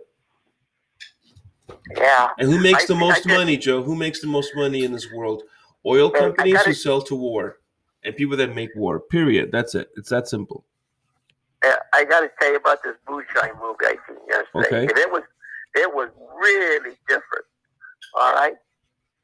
[1.96, 2.30] Yeah.
[2.40, 3.82] and who makes I- the most just- money joe?
[3.84, 5.44] Who makes the most money in this world?
[5.86, 7.60] Oil companies gotta- who sell to war
[8.04, 9.52] and people that make war period.
[9.52, 9.90] That's it.
[9.98, 10.64] It's that simple.
[11.94, 14.68] I got to tell you about this moonshine movie I seen yesterday.
[14.68, 14.82] Okay.
[14.82, 15.24] And it was,
[15.78, 16.10] it was
[16.42, 17.46] really different.
[18.16, 18.54] All right.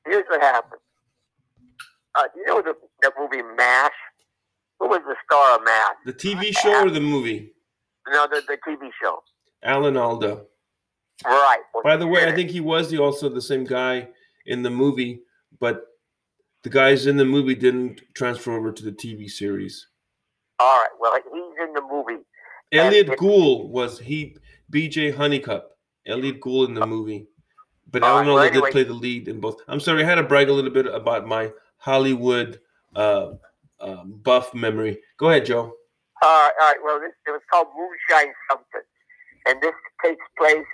[0.05, 0.81] Here's what happened.
[2.15, 3.91] Uh, you know the the movie Mash?
[4.79, 5.95] Who was the star of Mash?
[6.05, 7.53] the tv show or the movie
[8.11, 9.23] No, the, the TV show.
[9.63, 10.41] alan alda
[11.25, 11.59] Right.
[11.73, 14.09] Well, By the way, I think he was the also the same guy
[14.45, 15.21] in the movie,
[15.59, 15.85] but
[16.63, 19.87] the guys in the movie didn't transfer over to the TV series.
[20.59, 20.89] All right.
[20.99, 22.23] Well, he's in the movie.
[22.73, 24.35] Elliott it- Gould was he
[24.69, 25.11] B.J.
[25.11, 25.72] Honeycutt.
[26.07, 27.27] Elliott Gould in the movie,
[27.91, 29.61] but All Alan right, well, anyway- did play the lead in both.
[29.67, 32.59] I'm sorry, I had to brag a little bit about my Hollywood
[32.95, 33.33] uh,
[33.79, 34.99] um, buff memory.
[35.17, 35.73] Go ahead, Joe.
[36.21, 36.51] All right.
[36.61, 36.77] All right.
[36.83, 38.81] Well, this, it was called Moonshine something,
[39.45, 40.65] and this takes place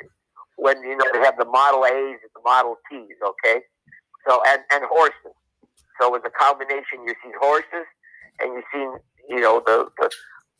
[0.57, 3.15] when you know they have the Model A's and the Model T's.
[3.25, 3.61] Okay.
[4.27, 5.33] So and and horses.
[5.99, 7.03] So it was a combination.
[7.05, 7.87] You see horses,
[8.39, 10.11] and you see you know the the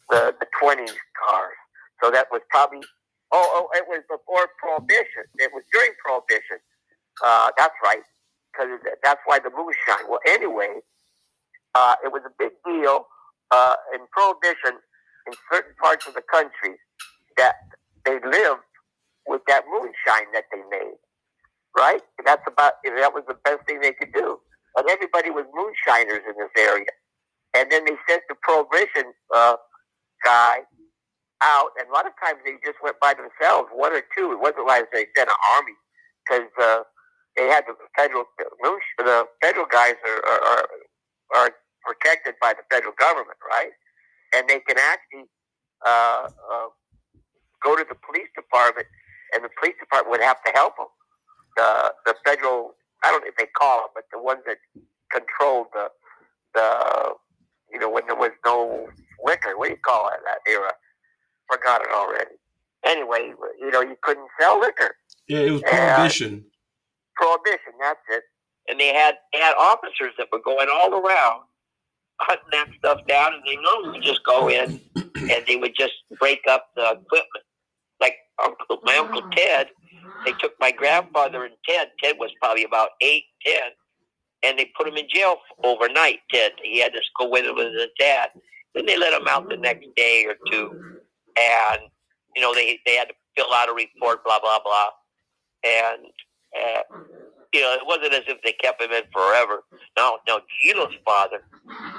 [0.10, 0.96] the, the 20s
[1.28, 1.56] cars.
[2.04, 2.82] So that was probably
[3.32, 5.26] oh oh it was before Prohibition.
[5.38, 6.60] It was during Prohibition.
[7.24, 8.04] Uh, that's right,
[8.52, 10.10] because that's why the moonshine.
[10.10, 10.80] Well, anyway,
[11.76, 13.06] uh, it was a big deal
[13.52, 14.80] uh, in Prohibition
[15.28, 16.76] in certain parts of the country
[17.38, 17.56] that
[18.06, 18.64] they lived
[19.28, 20.98] with that moonshine that they made.
[21.78, 22.02] Right?
[22.18, 24.40] And that's about that was the best thing they could do.
[24.78, 26.86] And everybody was moonshiners in this area.
[27.56, 29.56] And then they sent the prohibition uh,
[30.26, 30.60] guy
[31.44, 34.32] out, and a lot of times they just went by themselves, one or two.
[34.34, 35.76] It wasn't like they sent an army
[36.26, 36.84] because uh,
[37.38, 38.26] they had the federal
[39.00, 40.68] the federal guys are, are
[41.36, 41.52] are
[41.86, 43.72] protected by the federal government, right?
[44.36, 45.26] And they can actually
[45.86, 46.68] uh, uh,
[47.64, 48.88] go to the police department,
[49.34, 50.88] and the police department would have to help them.
[51.58, 54.58] The the federal I don't know if they call them, but the ones that
[55.12, 55.90] controlled the
[56.56, 57.14] the
[57.72, 58.90] you know when there was no
[59.26, 59.58] liquor.
[59.58, 60.74] What do you call it that era?
[61.52, 62.36] Forgot it already.
[62.86, 64.96] Anyway, you know you couldn't sell liquor.
[65.28, 65.96] Yeah, it was Yeah.
[65.96, 66.46] Prohibition.
[67.16, 67.74] Prohibition.
[67.82, 68.24] That's it.
[68.70, 71.44] And they had they had officers that were going all around
[72.22, 75.94] hunting that stuff down, and they normally would just go in and they would just
[76.20, 77.46] break up the equipment.
[78.02, 79.30] Like Uncle, my uncle ah.
[79.36, 79.68] Ted,
[80.26, 81.90] they took my grandfather and Ted.
[82.04, 83.72] Ted was probably about eight, ten,
[84.44, 86.20] and they put him in jail overnight.
[86.32, 88.30] Ted, he had to go with him with his dad.
[88.76, 90.99] Then they let him out the next day or two,
[91.40, 91.82] and
[92.36, 94.90] you know they they had to fill out a report, blah blah blah,
[95.64, 96.06] and
[96.56, 96.82] uh,
[97.54, 99.64] you know it wasn't as if they kept him in forever.
[99.98, 101.44] No, no, Gino's father,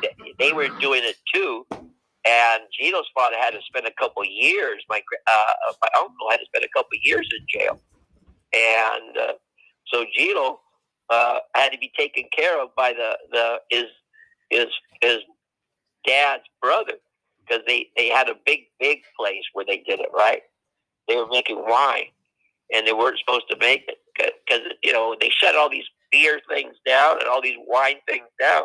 [0.02, 4.82] they, they were doing it too, and Gino's father had to spend a couple years.
[4.88, 7.80] My uh, my uncle had to spend a couple years in jail,
[8.52, 9.32] and uh,
[9.86, 10.60] so Gino
[11.10, 13.86] uh, had to be taken care of by the the his
[14.50, 14.66] his
[15.02, 15.18] his
[16.06, 16.94] dad's brother
[17.50, 20.42] because they they had a big big place where they did it right.
[21.08, 22.06] They were making wine,
[22.72, 23.98] and they weren't supposed to make it
[24.46, 28.26] because you know they shut all these beer things down and all these wine things
[28.40, 28.64] down.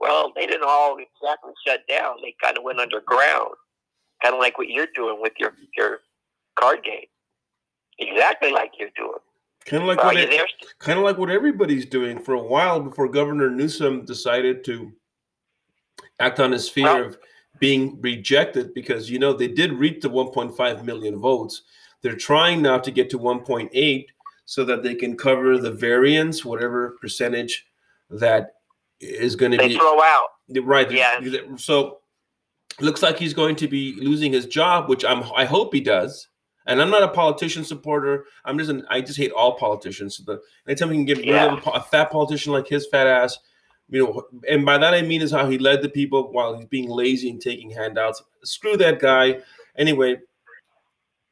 [0.00, 2.16] Well, they didn't all exactly shut down.
[2.22, 3.54] They kind of went underground,
[4.22, 6.00] kind of like what you're doing with your your
[6.58, 7.06] card game.
[7.98, 9.18] Exactly like you're doing.
[9.66, 12.80] Kind of like Are what it, kind of like what everybody's doing for a while
[12.80, 14.92] before Governor Newsom decided to
[16.20, 17.18] act on his fear Well- of
[17.58, 21.62] being rejected because you know they did reach the 1.5 million votes.
[22.02, 24.06] They're trying now to get to 1.8
[24.44, 27.66] so that they can cover the variance, whatever percentage
[28.10, 28.56] that
[29.00, 30.28] is going to They be throw out.
[30.62, 30.90] right.
[30.90, 31.20] Yeah.
[31.56, 32.00] So
[32.80, 36.28] looks like he's going to be losing his job, which I'm I hope he does.
[36.66, 38.24] And I'm not a politician supporter.
[38.44, 40.16] I'm just an I just hate all politicians.
[40.16, 43.06] So the anytime we can get rid of a, a fat politician like his fat
[43.06, 43.38] ass,
[43.88, 46.66] you know, and by that I mean is how he led the people while he's
[46.66, 48.22] being lazy and taking handouts.
[48.44, 49.40] Screw that guy.
[49.78, 50.16] Anyway,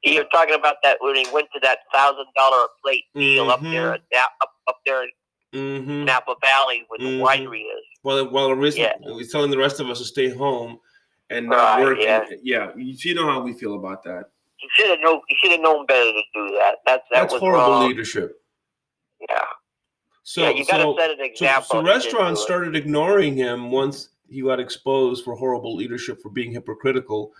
[0.05, 3.71] You're talking about that when he went to that thousand dollar plate deal up Mhm.
[3.71, 7.21] there, up, up there in hmm Napa Valley where the Mhm.
[7.21, 7.85] winery is.
[8.03, 8.95] Well, while the rest, Yeah.
[9.01, 10.81] he's telling the rest of us to stay home
[11.31, 11.99] and not Right, work.
[12.01, 12.27] yeah.
[12.43, 14.31] yeah, you you know how we feel about that.
[14.57, 15.21] He should have known.
[15.29, 16.79] He should have known better to do that.
[16.85, 17.89] That's that That's was horrible wrong.
[17.89, 18.43] leadership.
[19.29, 19.45] Yeah.
[20.25, 21.67] So, yeah, you got to so, set an example.
[21.69, 26.53] so and restaurants started ignoring him once he got exposed for horrible leadership for being
[26.53, 27.33] hypocritical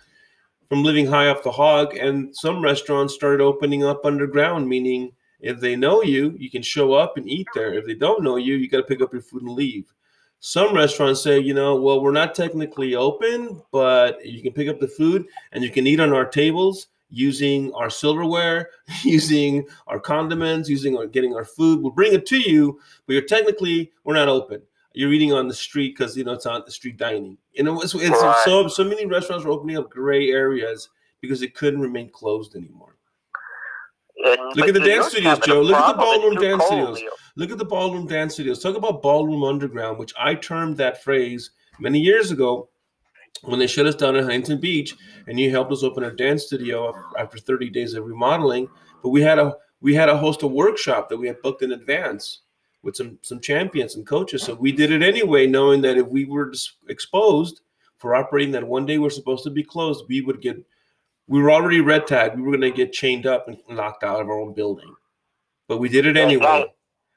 [0.69, 5.59] from living high off the hog and some restaurants started opening up underground meaning if
[5.59, 7.73] they know you you can show up and eat there.
[7.73, 9.93] If they don't know you you got to pick up your food and leave.
[10.39, 14.79] Some restaurants say you know well we're not technically open but you can pick up
[14.79, 18.69] the food and you can eat on our tables using our silverware
[19.03, 23.21] using our condiments using our getting our food we'll bring it to you but you're
[23.21, 24.61] technically we're not open
[24.93, 27.37] you're eating on the street because you know it's on the street dining.
[27.53, 28.41] You know, it's, it's Right.
[28.45, 32.95] so so many restaurants were opening up gray areas because it couldn't remain closed anymore.
[34.23, 35.61] And- Look at the dance studios, Joe.
[35.61, 37.13] Look at the ballroom dance cold, studios.
[37.35, 38.61] Look at the ballroom dance studios.
[38.61, 42.69] Talk about ballroom underground, which I termed that phrase many years ago
[43.41, 44.95] when they shut us down in Huntington Beach,
[45.27, 48.69] and you helped us open a dance studio after 30 days of remodeling.
[49.01, 51.73] But we had a we had to host a workshop that we had booked in
[51.73, 52.41] advance
[52.83, 54.43] with some some champions and coaches.
[54.43, 56.53] So we did it anyway, knowing that if we were
[56.89, 57.61] exposed
[57.97, 60.57] for operating that one day we're supposed to be closed, we would get.
[61.27, 62.35] We were already red tagged.
[62.35, 64.93] We were going to get chained up and locked out of our own building.
[65.69, 66.43] But we did it Yeah, anyway.
[66.43, 66.65] guy,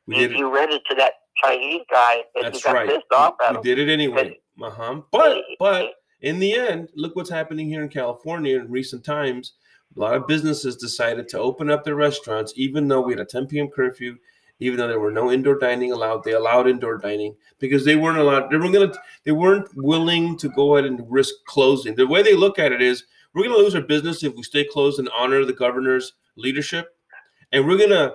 [0.06, 0.36] We did it.
[0.38, 2.88] you rented to that Chinese guy, and That's right.
[2.88, 4.38] pissed off at We, we did it anyway.
[4.62, 5.00] Uh-huh.
[5.10, 9.52] But but in the end, look what's happening here in California in recent times.
[9.96, 13.24] A lot of businesses decided to open up their restaurants, even though we had a
[13.24, 13.68] 10 p.m.
[13.68, 14.16] curfew,
[14.58, 16.24] even though there were no indoor dining allowed.
[16.24, 18.50] They allowed indoor dining because they weren't allowed.
[18.50, 18.92] They weren't gonna.
[19.24, 21.94] They weren't willing to go ahead and risk closing.
[21.94, 24.64] The way they look at it is, we're gonna lose our business if we stay
[24.64, 26.96] closed and honor the governor's leadership,
[27.52, 28.14] and we're gonna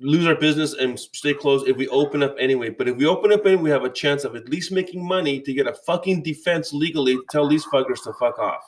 [0.00, 2.70] lose our business and stay closed if we open up anyway.
[2.70, 5.40] But if we open up anyway, we have a chance of at least making money
[5.40, 8.62] to get a fucking defense legally to tell these fuckers to fuck off,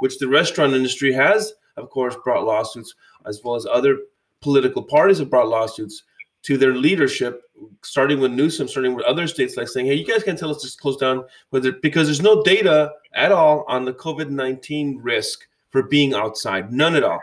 [0.00, 2.94] which the restaurant industry has, of course, brought lawsuits,
[3.26, 3.98] as well as other
[4.40, 6.02] political parties have brought lawsuits
[6.42, 7.40] to their leadership,
[7.82, 10.60] starting with Newsom, starting with other states, like saying, "Hey, you guys can't tell us
[10.60, 15.48] to close down," whether because there's no data at all on the COVID nineteen risk
[15.70, 17.20] for being outside, none at all.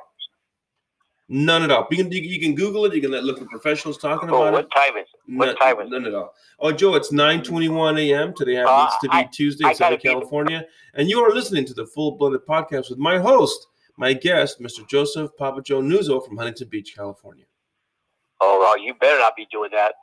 [1.33, 1.87] None at all.
[1.89, 2.93] You can, you, can Google it.
[2.93, 4.51] You can look at professionals talking Oh, about it.
[4.51, 5.37] what time is it?
[5.37, 5.89] What None, time is it?
[5.91, 6.33] none at all.
[6.59, 8.33] Oh, Joe, it's 9:21 a.m.
[8.35, 11.73] Today happens Uh, to be I- Tuesday in Southern California, and you are listening to
[11.73, 14.85] the Full Blooded Podcast with my host, my guest, Mr.
[14.89, 17.45] Joseph Papa Joe Nuzzo from Huntington Beach, California.
[18.41, 19.93] Oh, well, you better not be doing that.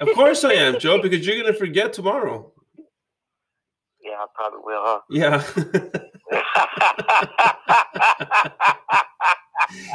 [0.00, 2.52] Of course I am, Joe, because you're going to forget tomorrow.
[4.00, 5.00] Yeah, I probably will, huh?
[5.10, 5.42] Yeah.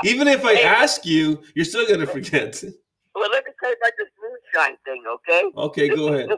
[0.04, 0.64] Even if I Hey.
[0.64, 2.64] ask you, you're still going to forget.
[3.16, 5.44] well, let me tell you about this moonshine thing, okay?
[5.58, 6.30] Okay, go ahead.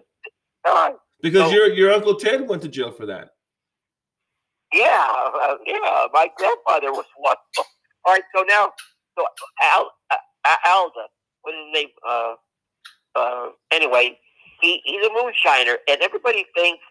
[0.65, 0.95] Right.
[1.21, 3.29] Because So- your your Uncle Ted went to jail for that.
[4.73, 5.07] Yeah,
[5.41, 6.05] uh, yeah.
[6.13, 7.35] My grandfather was one.
[8.03, 8.71] All right, so now,
[9.17, 9.25] so
[9.63, 11.05] Al, uh, Alda,
[11.41, 11.87] what is his name?
[12.07, 12.33] Uh,
[13.15, 14.19] uh, anyway,
[14.61, 16.83] he, he's a moonshiner, and everybody thinks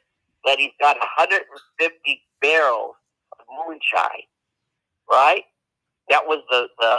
[0.46, 2.94] that he's got 150 barrels
[3.38, 4.22] of moonshine,
[5.10, 5.44] right?
[6.10, 6.96] That was the the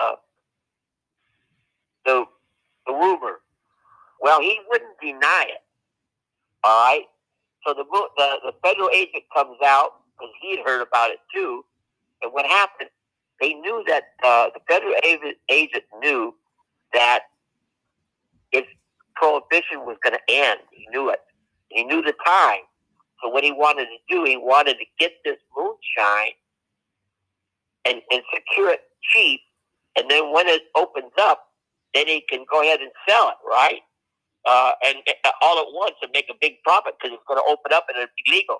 [2.06, 2.26] the,
[2.88, 3.40] the rumor.
[4.22, 5.64] Well, he wouldn't deny it.
[6.64, 7.06] All right.
[7.66, 7.84] So the
[8.18, 11.64] the, the federal agent comes out because he had heard about it too.
[12.22, 12.90] And what happened?
[13.42, 15.36] They knew that uh, the federal agent,
[16.02, 16.36] knew
[16.94, 17.22] that
[18.52, 18.66] if
[19.16, 21.20] prohibition was going to end, he knew it.
[21.70, 22.62] He knew the time.
[23.24, 26.34] So what he wanted to do, he wanted to get this moonshine
[27.86, 28.82] and, and secure it.
[30.06, 31.48] And then when it opens up,
[31.96, 33.82] then he can go ahead and sell it, right?
[34.46, 37.52] Uh, and uh, all at once and make a big profit because it's going to
[37.52, 38.58] open up and it'll be legal.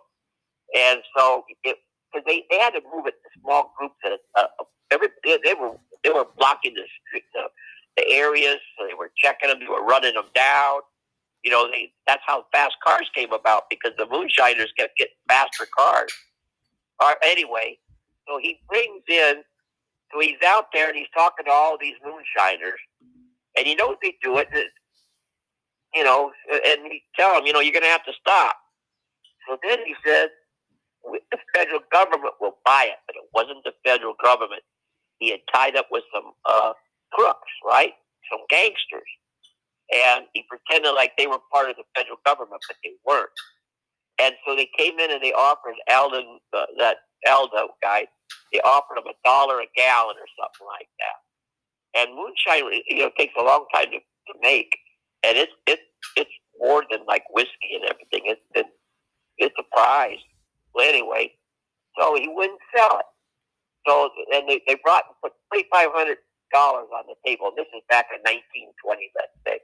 [0.76, 1.78] And so, because
[2.26, 4.48] they, they had to move it to small groups, and uh,
[4.92, 7.44] every they, they were they were blocking the, street, the
[7.98, 10.80] the areas, so they were checking them, they were running them down.
[11.44, 15.68] You know, they, that's how fast cars came about because the moonshiners kept getting faster
[15.78, 16.12] cars.
[17.00, 17.78] Right, anyway,
[18.28, 19.44] so he brings in,
[20.14, 22.80] so he's out there and he's talking to all these moonshiners,
[23.58, 24.50] and he knows they do it.
[25.94, 28.58] You know, and he tell them, you know, you're going to have to stop.
[29.48, 30.30] So then he said,
[31.32, 34.62] the federal government will buy it, but it wasn't the federal government.
[35.20, 36.74] He had tied up with some uh,
[37.14, 37.94] crooks, right?
[38.32, 39.08] Some gangsters.
[39.94, 43.30] And he pretended like they were part of the federal government, but they weren't.
[44.20, 46.98] And so they came in and they offered Alden, uh, that
[47.30, 48.08] Aldo guy,
[48.54, 51.20] they offered him a dollar a gallon or something like that.
[52.02, 54.76] And moonshine, you know, takes a long time to, to make,
[55.24, 55.84] and it's it's
[56.18, 58.24] it's more than like whiskey and everything.
[58.26, 58.70] It's it's
[59.38, 60.20] it's a prize.
[60.76, 61.34] Well, anyway,
[62.00, 63.06] so he wouldn't sell it.
[63.88, 66.18] So and they, they brought and put twenty five hundred
[66.54, 67.52] dollars on the table.
[67.58, 69.60] This is back in nineteen twenty, let's say.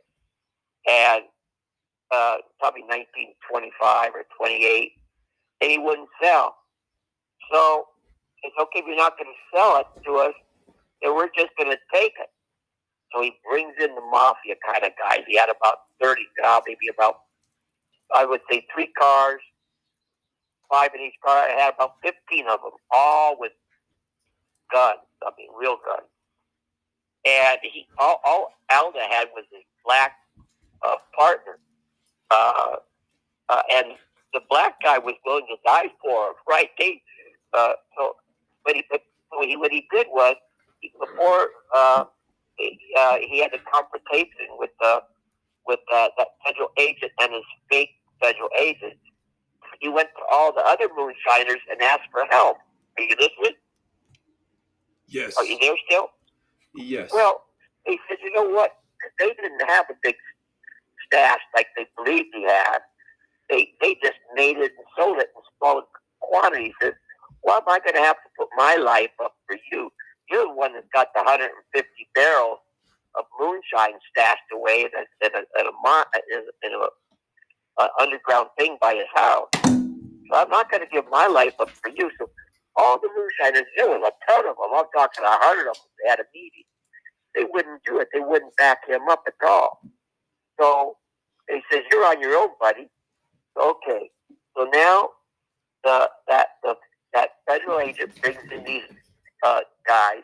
[0.88, 1.24] and
[2.12, 4.92] uh, probably 1925 or 28,
[5.62, 6.56] and he wouldn't sell.
[7.54, 7.86] So
[8.44, 10.34] it's okay you're not going to sell it to us,
[11.02, 12.30] then we're just going to take it.
[13.14, 15.24] So he brings in the mafia kind of guys.
[15.28, 17.22] He had about 30, uh, maybe about,
[18.14, 19.42] I would say, three cars,
[20.72, 21.38] five in each car.
[21.38, 23.52] I had about 15 of them, all with
[24.72, 25.00] guns.
[25.24, 26.08] I mean, real guns.
[27.26, 30.14] And he, all, all Alda had was his black
[30.82, 31.60] uh, partner.
[32.32, 32.78] Uh,
[33.50, 33.88] uh, and
[34.34, 36.70] the black guy was willing to die for him, right?
[36.80, 37.02] They,
[37.54, 38.16] uh, so,
[38.66, 40.36] but he, but what he, what he did was,
[40.80, 42.06] he, before, uh,
[42.56, 45.02] he, uh, he had a confrontation with the
[45.68, 47.92] with uh, that federal agent and his fake
[48.22, 48.94] federal agent.
[49.80, 52.58] He went to all the other moonshiners and asked for help.
[52.98, 53.58] Are you listening?
[55.08, 55.36] Yes.
[55.38, 56.10] Are you there still?
[56.76, 57.12] Yes.
[57.14, 57.44] Well,
[57.86, 58.78] he said, you know what?
[59.20, 60.16] They didn't have a big
[61.08, 62.80] stash like they believed he had.
[63.50, 65.84] They they just made it and sold it in small
[66.20, 66.74] quantities.
[67.42, 69.92] Why am I going to have to put my life up for you?
[70.30, 72.60] You're the one that's got the 150 barrels
[73.18, 78.78] of moonshine stashed away in a, in a, in a, in a, a underground thing
[78.82, 79.50] by his house.
[80.32, 82.10] So I'm not going to give my life up for you.
[82.20, 82.30] So
[82.78, 84.72] all the moonshiners, there was a ton of them.
[84.74, 85.86] I'm talking a hundred of them.
[86.04, 86.64] They had a meeting.
[87.36, 88.10] They wouldn't do it.
[88.14, 89.82] They wouldn't back him up at all.
[90.60, 90.98] So
[91.50, 92.90] he says, "You're on your own, buddy."
[93.62, 94.12] Okay.
[94.58, 95.10] So now
[95.84, 96.76] the that the
[97.14, 98.84] that federal agent brings in these
[99.44, 100.24] uh, guys.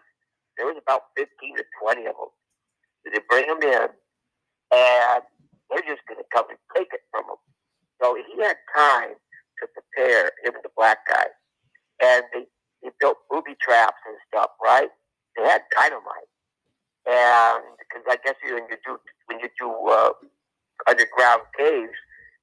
[0.57, 2.31] There was about fifteen to twenty of them.
[3.03, 3.87] So they bring them in,
[4.73, 5.23] and
[5.69, 7.39] they're just going to come and take it from him.
[8.01, 9.15] So he had time
[9.61, 11.27] to prepare him and the black guy,
[12.03, 12.45] and they
[12.83, 14.51] they built booby traps and stuff.
[14.63, 14.89] Right?
[15.37, 16.31] They had dynamite,
[17.07, 20.11] and because I guess when you do when you do uh,
[20.89, 21.93] underground caves,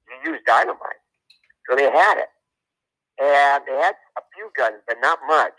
[0.07, 1.01] you use dynamite.
[1.69, 2.29] So they had it,
[3.21, 5.57] and they had a few guns, but not much.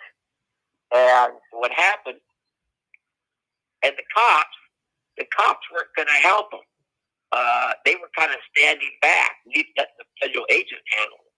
[0.95, 2.21] And what happened?
[3.85, 4.59] And the cops,
[5.19, 6.61] the cops weren't going to help them.
[7.33, 9.33] Uh, they were kind of standing back,
[9.77, 11.35] let the federal agent handle it.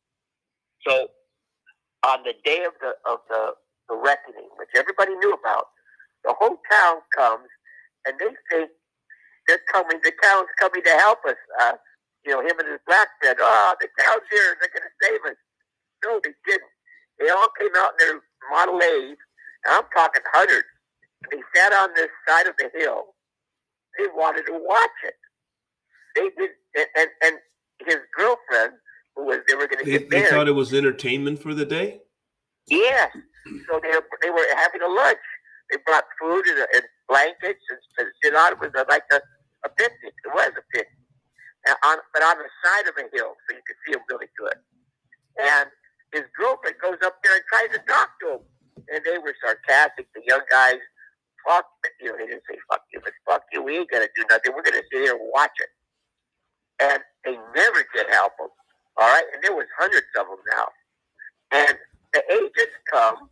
[0.88, 1.08] So
[2.06, 3.54] on the day of the of the,
[3.88, 5.66] the reckoning, which everybody knew about,
[6.24, 7.48] the whole town comes
[8.06, 8.70] and they think
[9.48, 9.98] they're coming.
[10.04, 11.36] The town's coming to help us.
[11.60, 11.72] Uh,
[12.24, 14.56] you know, him and his black said, "Oh, the town's here.
[14.60, 15.38] They're going to save us."
[16.04, 16.70] No, they didn't.
[17.18, 18.20] They all came out in their
[18.50, 19.16] Model A's,
[19.64, 20.66] and I'm talking hundreds.
[21.30, 23.14] They sat on this side of the hill.
[23.98, 25.14] They wanted to watch it.
[26.14, 27.36] They did, and and, and
[27.86, 28.74] his girlfriend,
[29.16, 30.30] who was they were going to they, get they married.
[30.30, 32.00] thought it was entertainment for the day.
[32.68, 33.10] Yes.
[33.68, 33.90] So they
[34.22, 35.18] they were having a lunch.
[35.70, 38.52] They brought food and, and blankets and, and shit on.
[38.52, 39.20] It was like a,
[39.64, 40.14] a picnic.
[40.24, 40.94] It was a picnic.
[41.66, 44.30] And on, but on the side of a hill, so you could see him really
[44.38, 44.54] good.
[45.40, 45.68] And
[46.12, 48.42] his girlfriend goes up there and tries to talk to him.
[48.88, 50.08] And they were sarcastic.
[50.14, 50.80] The young guys,
[51.46, 51.66] fuck
[52.00, 52.16] you.
[52.16, 53.62] They didn't say fuck you, but fuck you.
[53.62, 54.52] We ain't going to do nothing.
[54.54, 55.70] We're going to sit here and watch it.
[56.80, 58.48] And they never did help him.
[58.96, 59.24] All right?
[59.34, 60.66] And there was hundreds of them now.
[61.52, 61.78] And
[62.14, 63.28] the agents come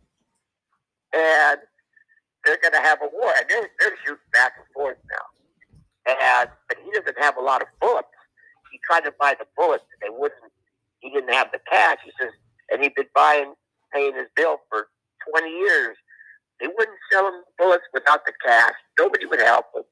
[1.13, 1.59] and
[2.45, 3.33] they're going to have a war.
[3.37, 5.25] And they're, they're shooting back and forth now.
[6.07, 8.07] And but he doesn't have a lot of bullets.
[8.71, 10.51] He tried to buy the bullets, and they wouldn't.
[10.99, 11.97] He didn't have the cash.
[12.03, 12.31] He says,
[12.71, 13.53] and he'd been buying,
[13.93, 14.87] paying his bill for
[15.29, 15.95] twenty years.
[16.59, 18.73] They wouldn't sell him bullets without the cash.
[18.99, 19.83] Nobody would help him.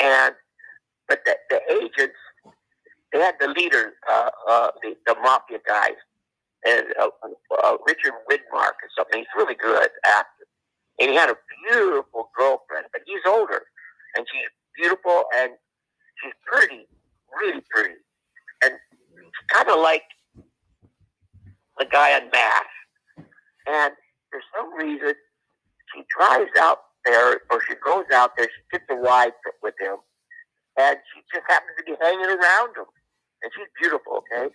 [0.00, 0.34] And
[1.08, 2.16] but the, the agents,
[3.12, 5.96] they had the leader, uh, uh, the, the mafia guys,
[6.66, 7.08] and uh,
[7.64, 9.18] uh, Richard Widmark or something.
[9.18, 10.46] He's really good actor,
[11.00, 11.36] and he had a
[11.68, 13.62] beautiful girlfriend, but he's older,
[14.16, 15.52] and she's beautiful and
[16.22, 16.86] she's pretty,
[17.40, 17.96] really pretty,
[18.62, 18.74] and
[19.48, 20.04] kind of like
[21.80, 23.26] the guy on MASH.
[23.66, 23.94] And
[24.30, 25.14] for some reason,
[25.92, 28.46] she drives out there, or she goes out there.
[28.46, 29.96] She gets a ride with him,
[30.78, 32.86] and she just happens to be hanging around him.
[33.42, 34.52] And she's beautiful, okay?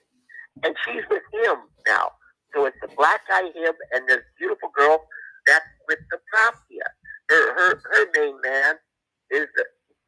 [0.63, 1.57] And she's with him
[1.87, 2.13] now.
[2.53, 5.03] So it's the black guy, him, and this beautiful girl
[5.47, 6.87] that's with the mafia.
[7.29, 8.75] Her, her, her main man
[9.31, 9.47] is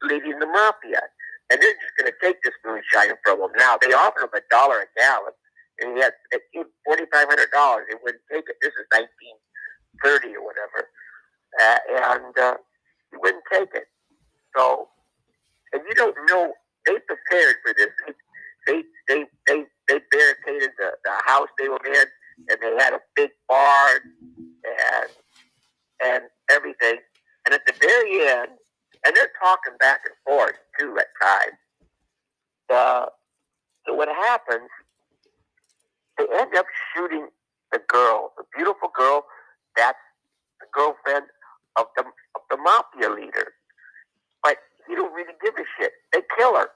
[0.02, 1.02] leading the mafia.
[1.50, 3.50] And they're just going to take this moonshine from him.
[3.58, 5.32] Now, they offered him a dollar a gallon,
[7.26, 7.82] $4,500.
[7.90, 8.56] It wouldn't take it.
[8.62, 10.88] This is 1930 or whatever.
[11.60, 11.78] Uh,
[12.16, 12.56] and uh,
[13.12, 13.86] he wouldn't take it.
[14.56, 14.88] So,
[15.72, 16.54] and you don't know,
[16.86, 17.88] they prepared for this.
[18.66, 22.06] They, they, they, they barricaded the, the house they were in,
[22.50, 24.00] and they had a big barn
[24.64, 25.10] and,
[26.04, 26.98] and everything.
[27.46, 28.50] And at the very end,
[29.06, 31.58] and they're talking back and forth too at times.
[32.70, 33.06] uh,
[33.86, 34.70] so what happens?
[36.18, 37.28] They end up shooting
[37.72, 39.24] the girl, the beautiful girl.
[39.76, 39.98] That's
[40.60, 41.26] the girlfriend
[41.76, 42.04] of the
[42.36, 43.52] of the mafia leader.
[44.42, 44.58] But
[44.88, 45.92] he don't really give a shit.
[46.12, 46.68] They kill her,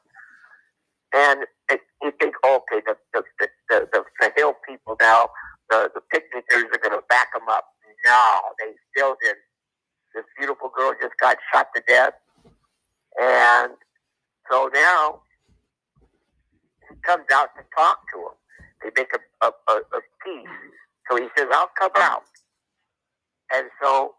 [1.14, 5.30] and it, you think, okay, the the the, the, the, the hill people now,
[5.70, 7.66] the the picnickers are going to back them up.
[8.06, 9.38] No, they still didn't.
[10.14, 12.14] This beautiful girl just got shot to death,
[13.20, 13.72] and
[14.50, 15.22] so now
[16.90, 18.36] he comes out to talk to him.
[18.82, 20.48] They make a, a, a, a peace.
[21.10, 22.22] So he says, I'll come out.
[23.54, 24.14] And so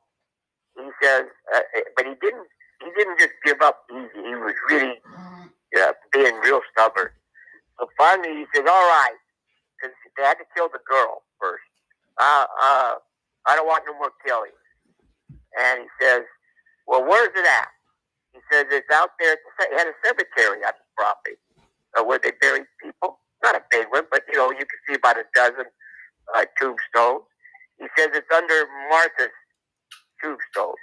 [0.78, 1.62] he says, uh,
[1.98, 2.48] but he didn't.
[2.82, 4.24] He didn't just give up easy.
[4.28, 4.96] He was really
[5.80, 7.10] uh, being real stubborn.
[7.80, 9.18] So finally, he says, "All right,"
[9.78, 11.64] because they had to kill the girl first.
[12.20, 12.94] Uh, uh,
[13.48, 14.52] I don't want no more killing.
[15.60, 16.24] And he says,
[16.88, 17.70] "Well, where's it at?"
[18.34, 19.34] He says, "It's out there.
[19.34, 21.38] It had a cemetery on the property
[22.00, 23.20] uh, where they buried people.
[23.44, 25.66] Not a big one, but you know, you can see about a dozen
[26.36, 27.24] uh, tombstones."
[27.80, 29.36] He says it's under Martha's
[30.22, 30.76] tombstone.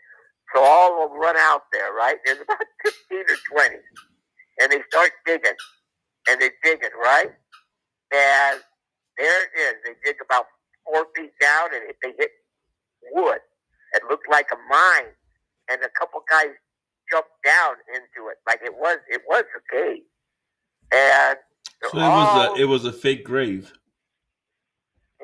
[0.55, 2.17] So all of them run out there, right?
[2.25, 3.77] There's about 15 or 20.
[4.61, 5.59] And they start digging.
[6.29, 7.31] And they dig it, right?
[8.13, 8.61] And
[9.17, 9.75] there it is.
[9.85, 10.47] They dig about
[10.85, 12.31] four feet down and they hit
[13.13, 13.41] wood.
[13.95, 15.13] It looked like a mine.
[15.71, 16.51] And a couple guys
[17.11, 18.39] jumped down into it.
[18.47, 20.03] Like it was it was a cave.
[20.93, 21.39] And
[21.83, 23.73] so it was a it was a fake grave.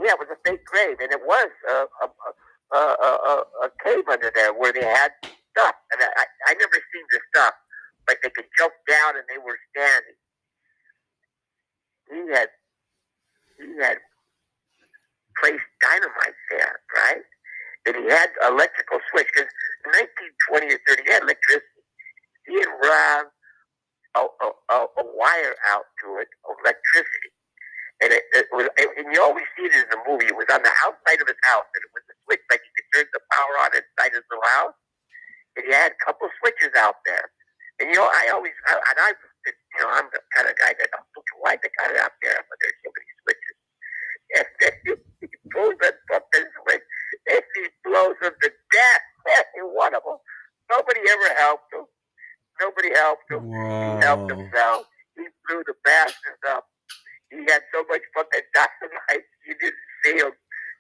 [0.00, 2.30] Yeah, it was a fake grave, and it was a, a, a,
[2.74, 5.74] a, a cave under there where they had stuff.
[5.92, 7.54] And I, I never seen the stuff,
[8.06, 10.18] but they could jump down and they were standing.
[12.10, 12.48] He had
[13.58, 13.98] he had
[15.40, 17.24] placed dynamite there, right?
[17.86, 19.50] And he had electrical switch because
[20.50, 21.82] 1920 or 30 he had electricity.
[22.46, 23.26] He had run
[24.14, 27.30] a, a, a, wire out to it, electricity
[28.02, 30.28] and it, it was, it, and you always see it in the movie.
[30.28, 32.88] It was on the outside of his house, and it was switch like you could
[32.92, 34.76] turn the power on inside his little house.
[35.56, 37.30] And he had a couple switches out there.
[37.80, 39.10] And you know, I always, I, and I,
[39.46, 42.18] you know, I'm the kind of guy that I'm looking why they got it out
[42.20, 43.56] there, but there's so many switches.
[44.26, 44.74] And then
[45.22, 46.86] he pulls that fucking switch,
[47.30, 49.04] and he blows him to death.
[49.38, 50.18] Every one of them.
[50.70, 51.86] Nobody ever helped him.
[52.60, 53.50] Nobody helped him.
[53.50, 53.98] Wow.
[53.98, 54.86] He helped himself.
[55.14, 56.66] He blew the bastards up
[57.30, 60.32] he had so much fucking dynamite, you didn't see him.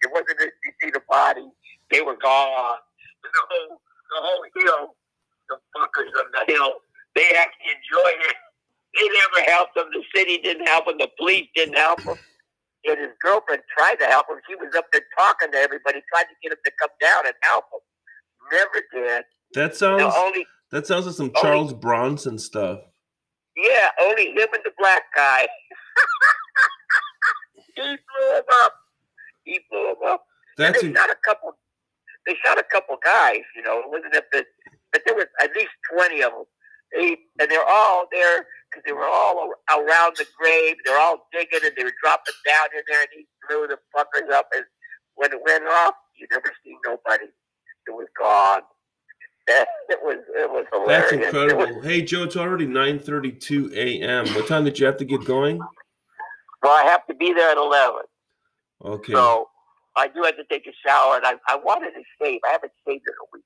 [0.02, 1.48] It wasn't that you see the body;
[1.90, 2.78] they were gone.
[3.22, 4.96] The whole, the whole hill,
[5.48, 6.74] the fuckers on the hill,
[7.14, 8.36] they actually enjoyed it.
[8.96, 9.88] They never helped them.
[9.92, 10.96] The city didn't help them.
[10.98, 12.16] The police didn't help them.
[12.86, 14.38] And his girlfriend tried to help him.
[14.48, 17.34] She was up there talking to everybody, tried to get him to come down and
[17.42, 17.80] help him.
[18.52, 19.24] Never did.
[19.54, 20.14] That sounds.
[20.16, 22.78] only, that sounds like some Charles Bronson stuff.
[23.56, 25.48] Yeah, only him and the black guy.
[27.74, 28.72] he blew him up.
[29.46, 30.24] He blew him up.
[30.58, 31.52] That's and they a- shot a couple.
[32.26, 33.40] They shot a couple guys.
[33.54, 34.44] You know, it wasn't that, but,
[34.92, 36.44] but there was at least twenty of them.
[36.92, 40.76] They, and they're all there because they were all around the grave.
[40.84, 44.30] They're all digging and they were dropping down in there, and he blew the fuckers
[44.34, 44.48] up.
[44.54, 44.64] And
[45.14, 47.26] when it went off, you never see nobody.
[47.86, 48.62] It was gone.
[49.88, 51.10] It was it was hilarious.
[51.10, 51.76] That's incredible.
[51.76, 54.26] Was, hey Joe, it's already nine thirty two a.m.
[54.34, 55.60] What time did you have to get going?
[56.62, 58.00] Well, I have to be there at 11.
[58.84, 59.12] Okay.
[59.12, 59.48] So
[59.96, 62.40] I do have to take a shower, and I, I wanted to shave.
[62.46, 63.44] I haven't shaved in a week.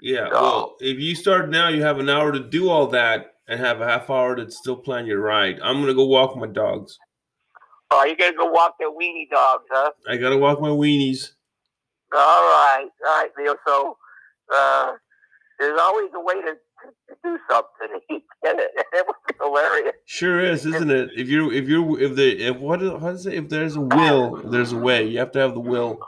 [0.00, 0.30] Yeah.
[0.30, 3.60] So, well, if you start now, you have an hour to do all that and
[3.60, 5.58] have a half hour to still plan your ride.
[5.62, 6.98] I'm going to go walk my dogs.
[7.90, 9.92] Oh, you're going to go walk the weenie dogs, huh?
[10.08, 11.32] I got to walk my weenies.
[12.12, 12.88] All right.
[13.06, 13.54] All right, Leo.
[13.66, 13.96] So
[14.54, 14.92] uh,
[15.58, 16.56] there's always a way to
[17.24, 18.00] do something.
[18.08, 18.70] He did it.
[18.92, 19.96] It was hilarious.
[20.06, 21.10] Sure is, isn't it?
[21.16, 24.36] If you if you if the if what how does it if there's a will,
[24.50, 25.04] there's a way.
[25.06, 25.98] You have to have the will.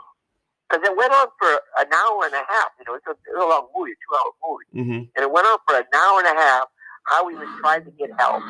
[0.69, 2.69] Because it went on for an hour and a half.
[2.79, 5.03] You know, it's a, it's a long movie, two hour movie, mm-hmm.
[5.15, 6.65] and it went on for an hour and a half.
[7.05, 8.41] How he was trying to get help.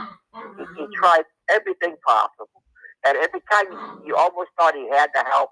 [0.57, 2.61] He, he tried everything possible.
[3.05, 5.51] And every time you, you almost thought he had the help,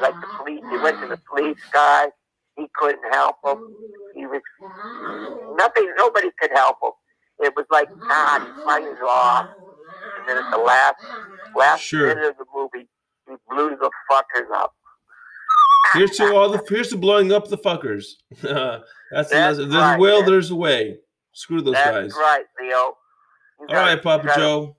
[0.00, 2.06] like the police, he went to the police guy.
[2.56, 3.74] He couldn't help him.
[4.30, 5.92] Was nothing.
[5.96, 6.92] Nobody could help him.
[7.40, 9.46] It was like God, he finds off,
[10.18, 10.96] and then at the last
[11.54, 12.08] last sure.
[12.08, 12.88] minute of the movie,
[13.28, 14.74] he blew the fuckers up.
[15.94, 18.14] Here's to all the here's to blowing up the fuckers.
[18.42, 20.98] that's, that's there's right, a will, there's a way.
[21.32, 22.14] Screw those that's guys.
[22.14, 22.76] right, Leo.
[22.76, 24.76] all right, Papa gotta, Joe.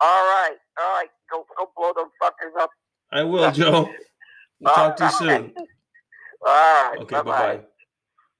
[0.00, 1.08] All right, all right.
[1.30, 2.70] Go go blow those fuckers up.
[3.10, 3.90] I will, Joe.
[4.60, 5.52] We'll talk to you soon.
[5.56, 6.96] All right.
[7.00, 7.60] Okay, bye bye.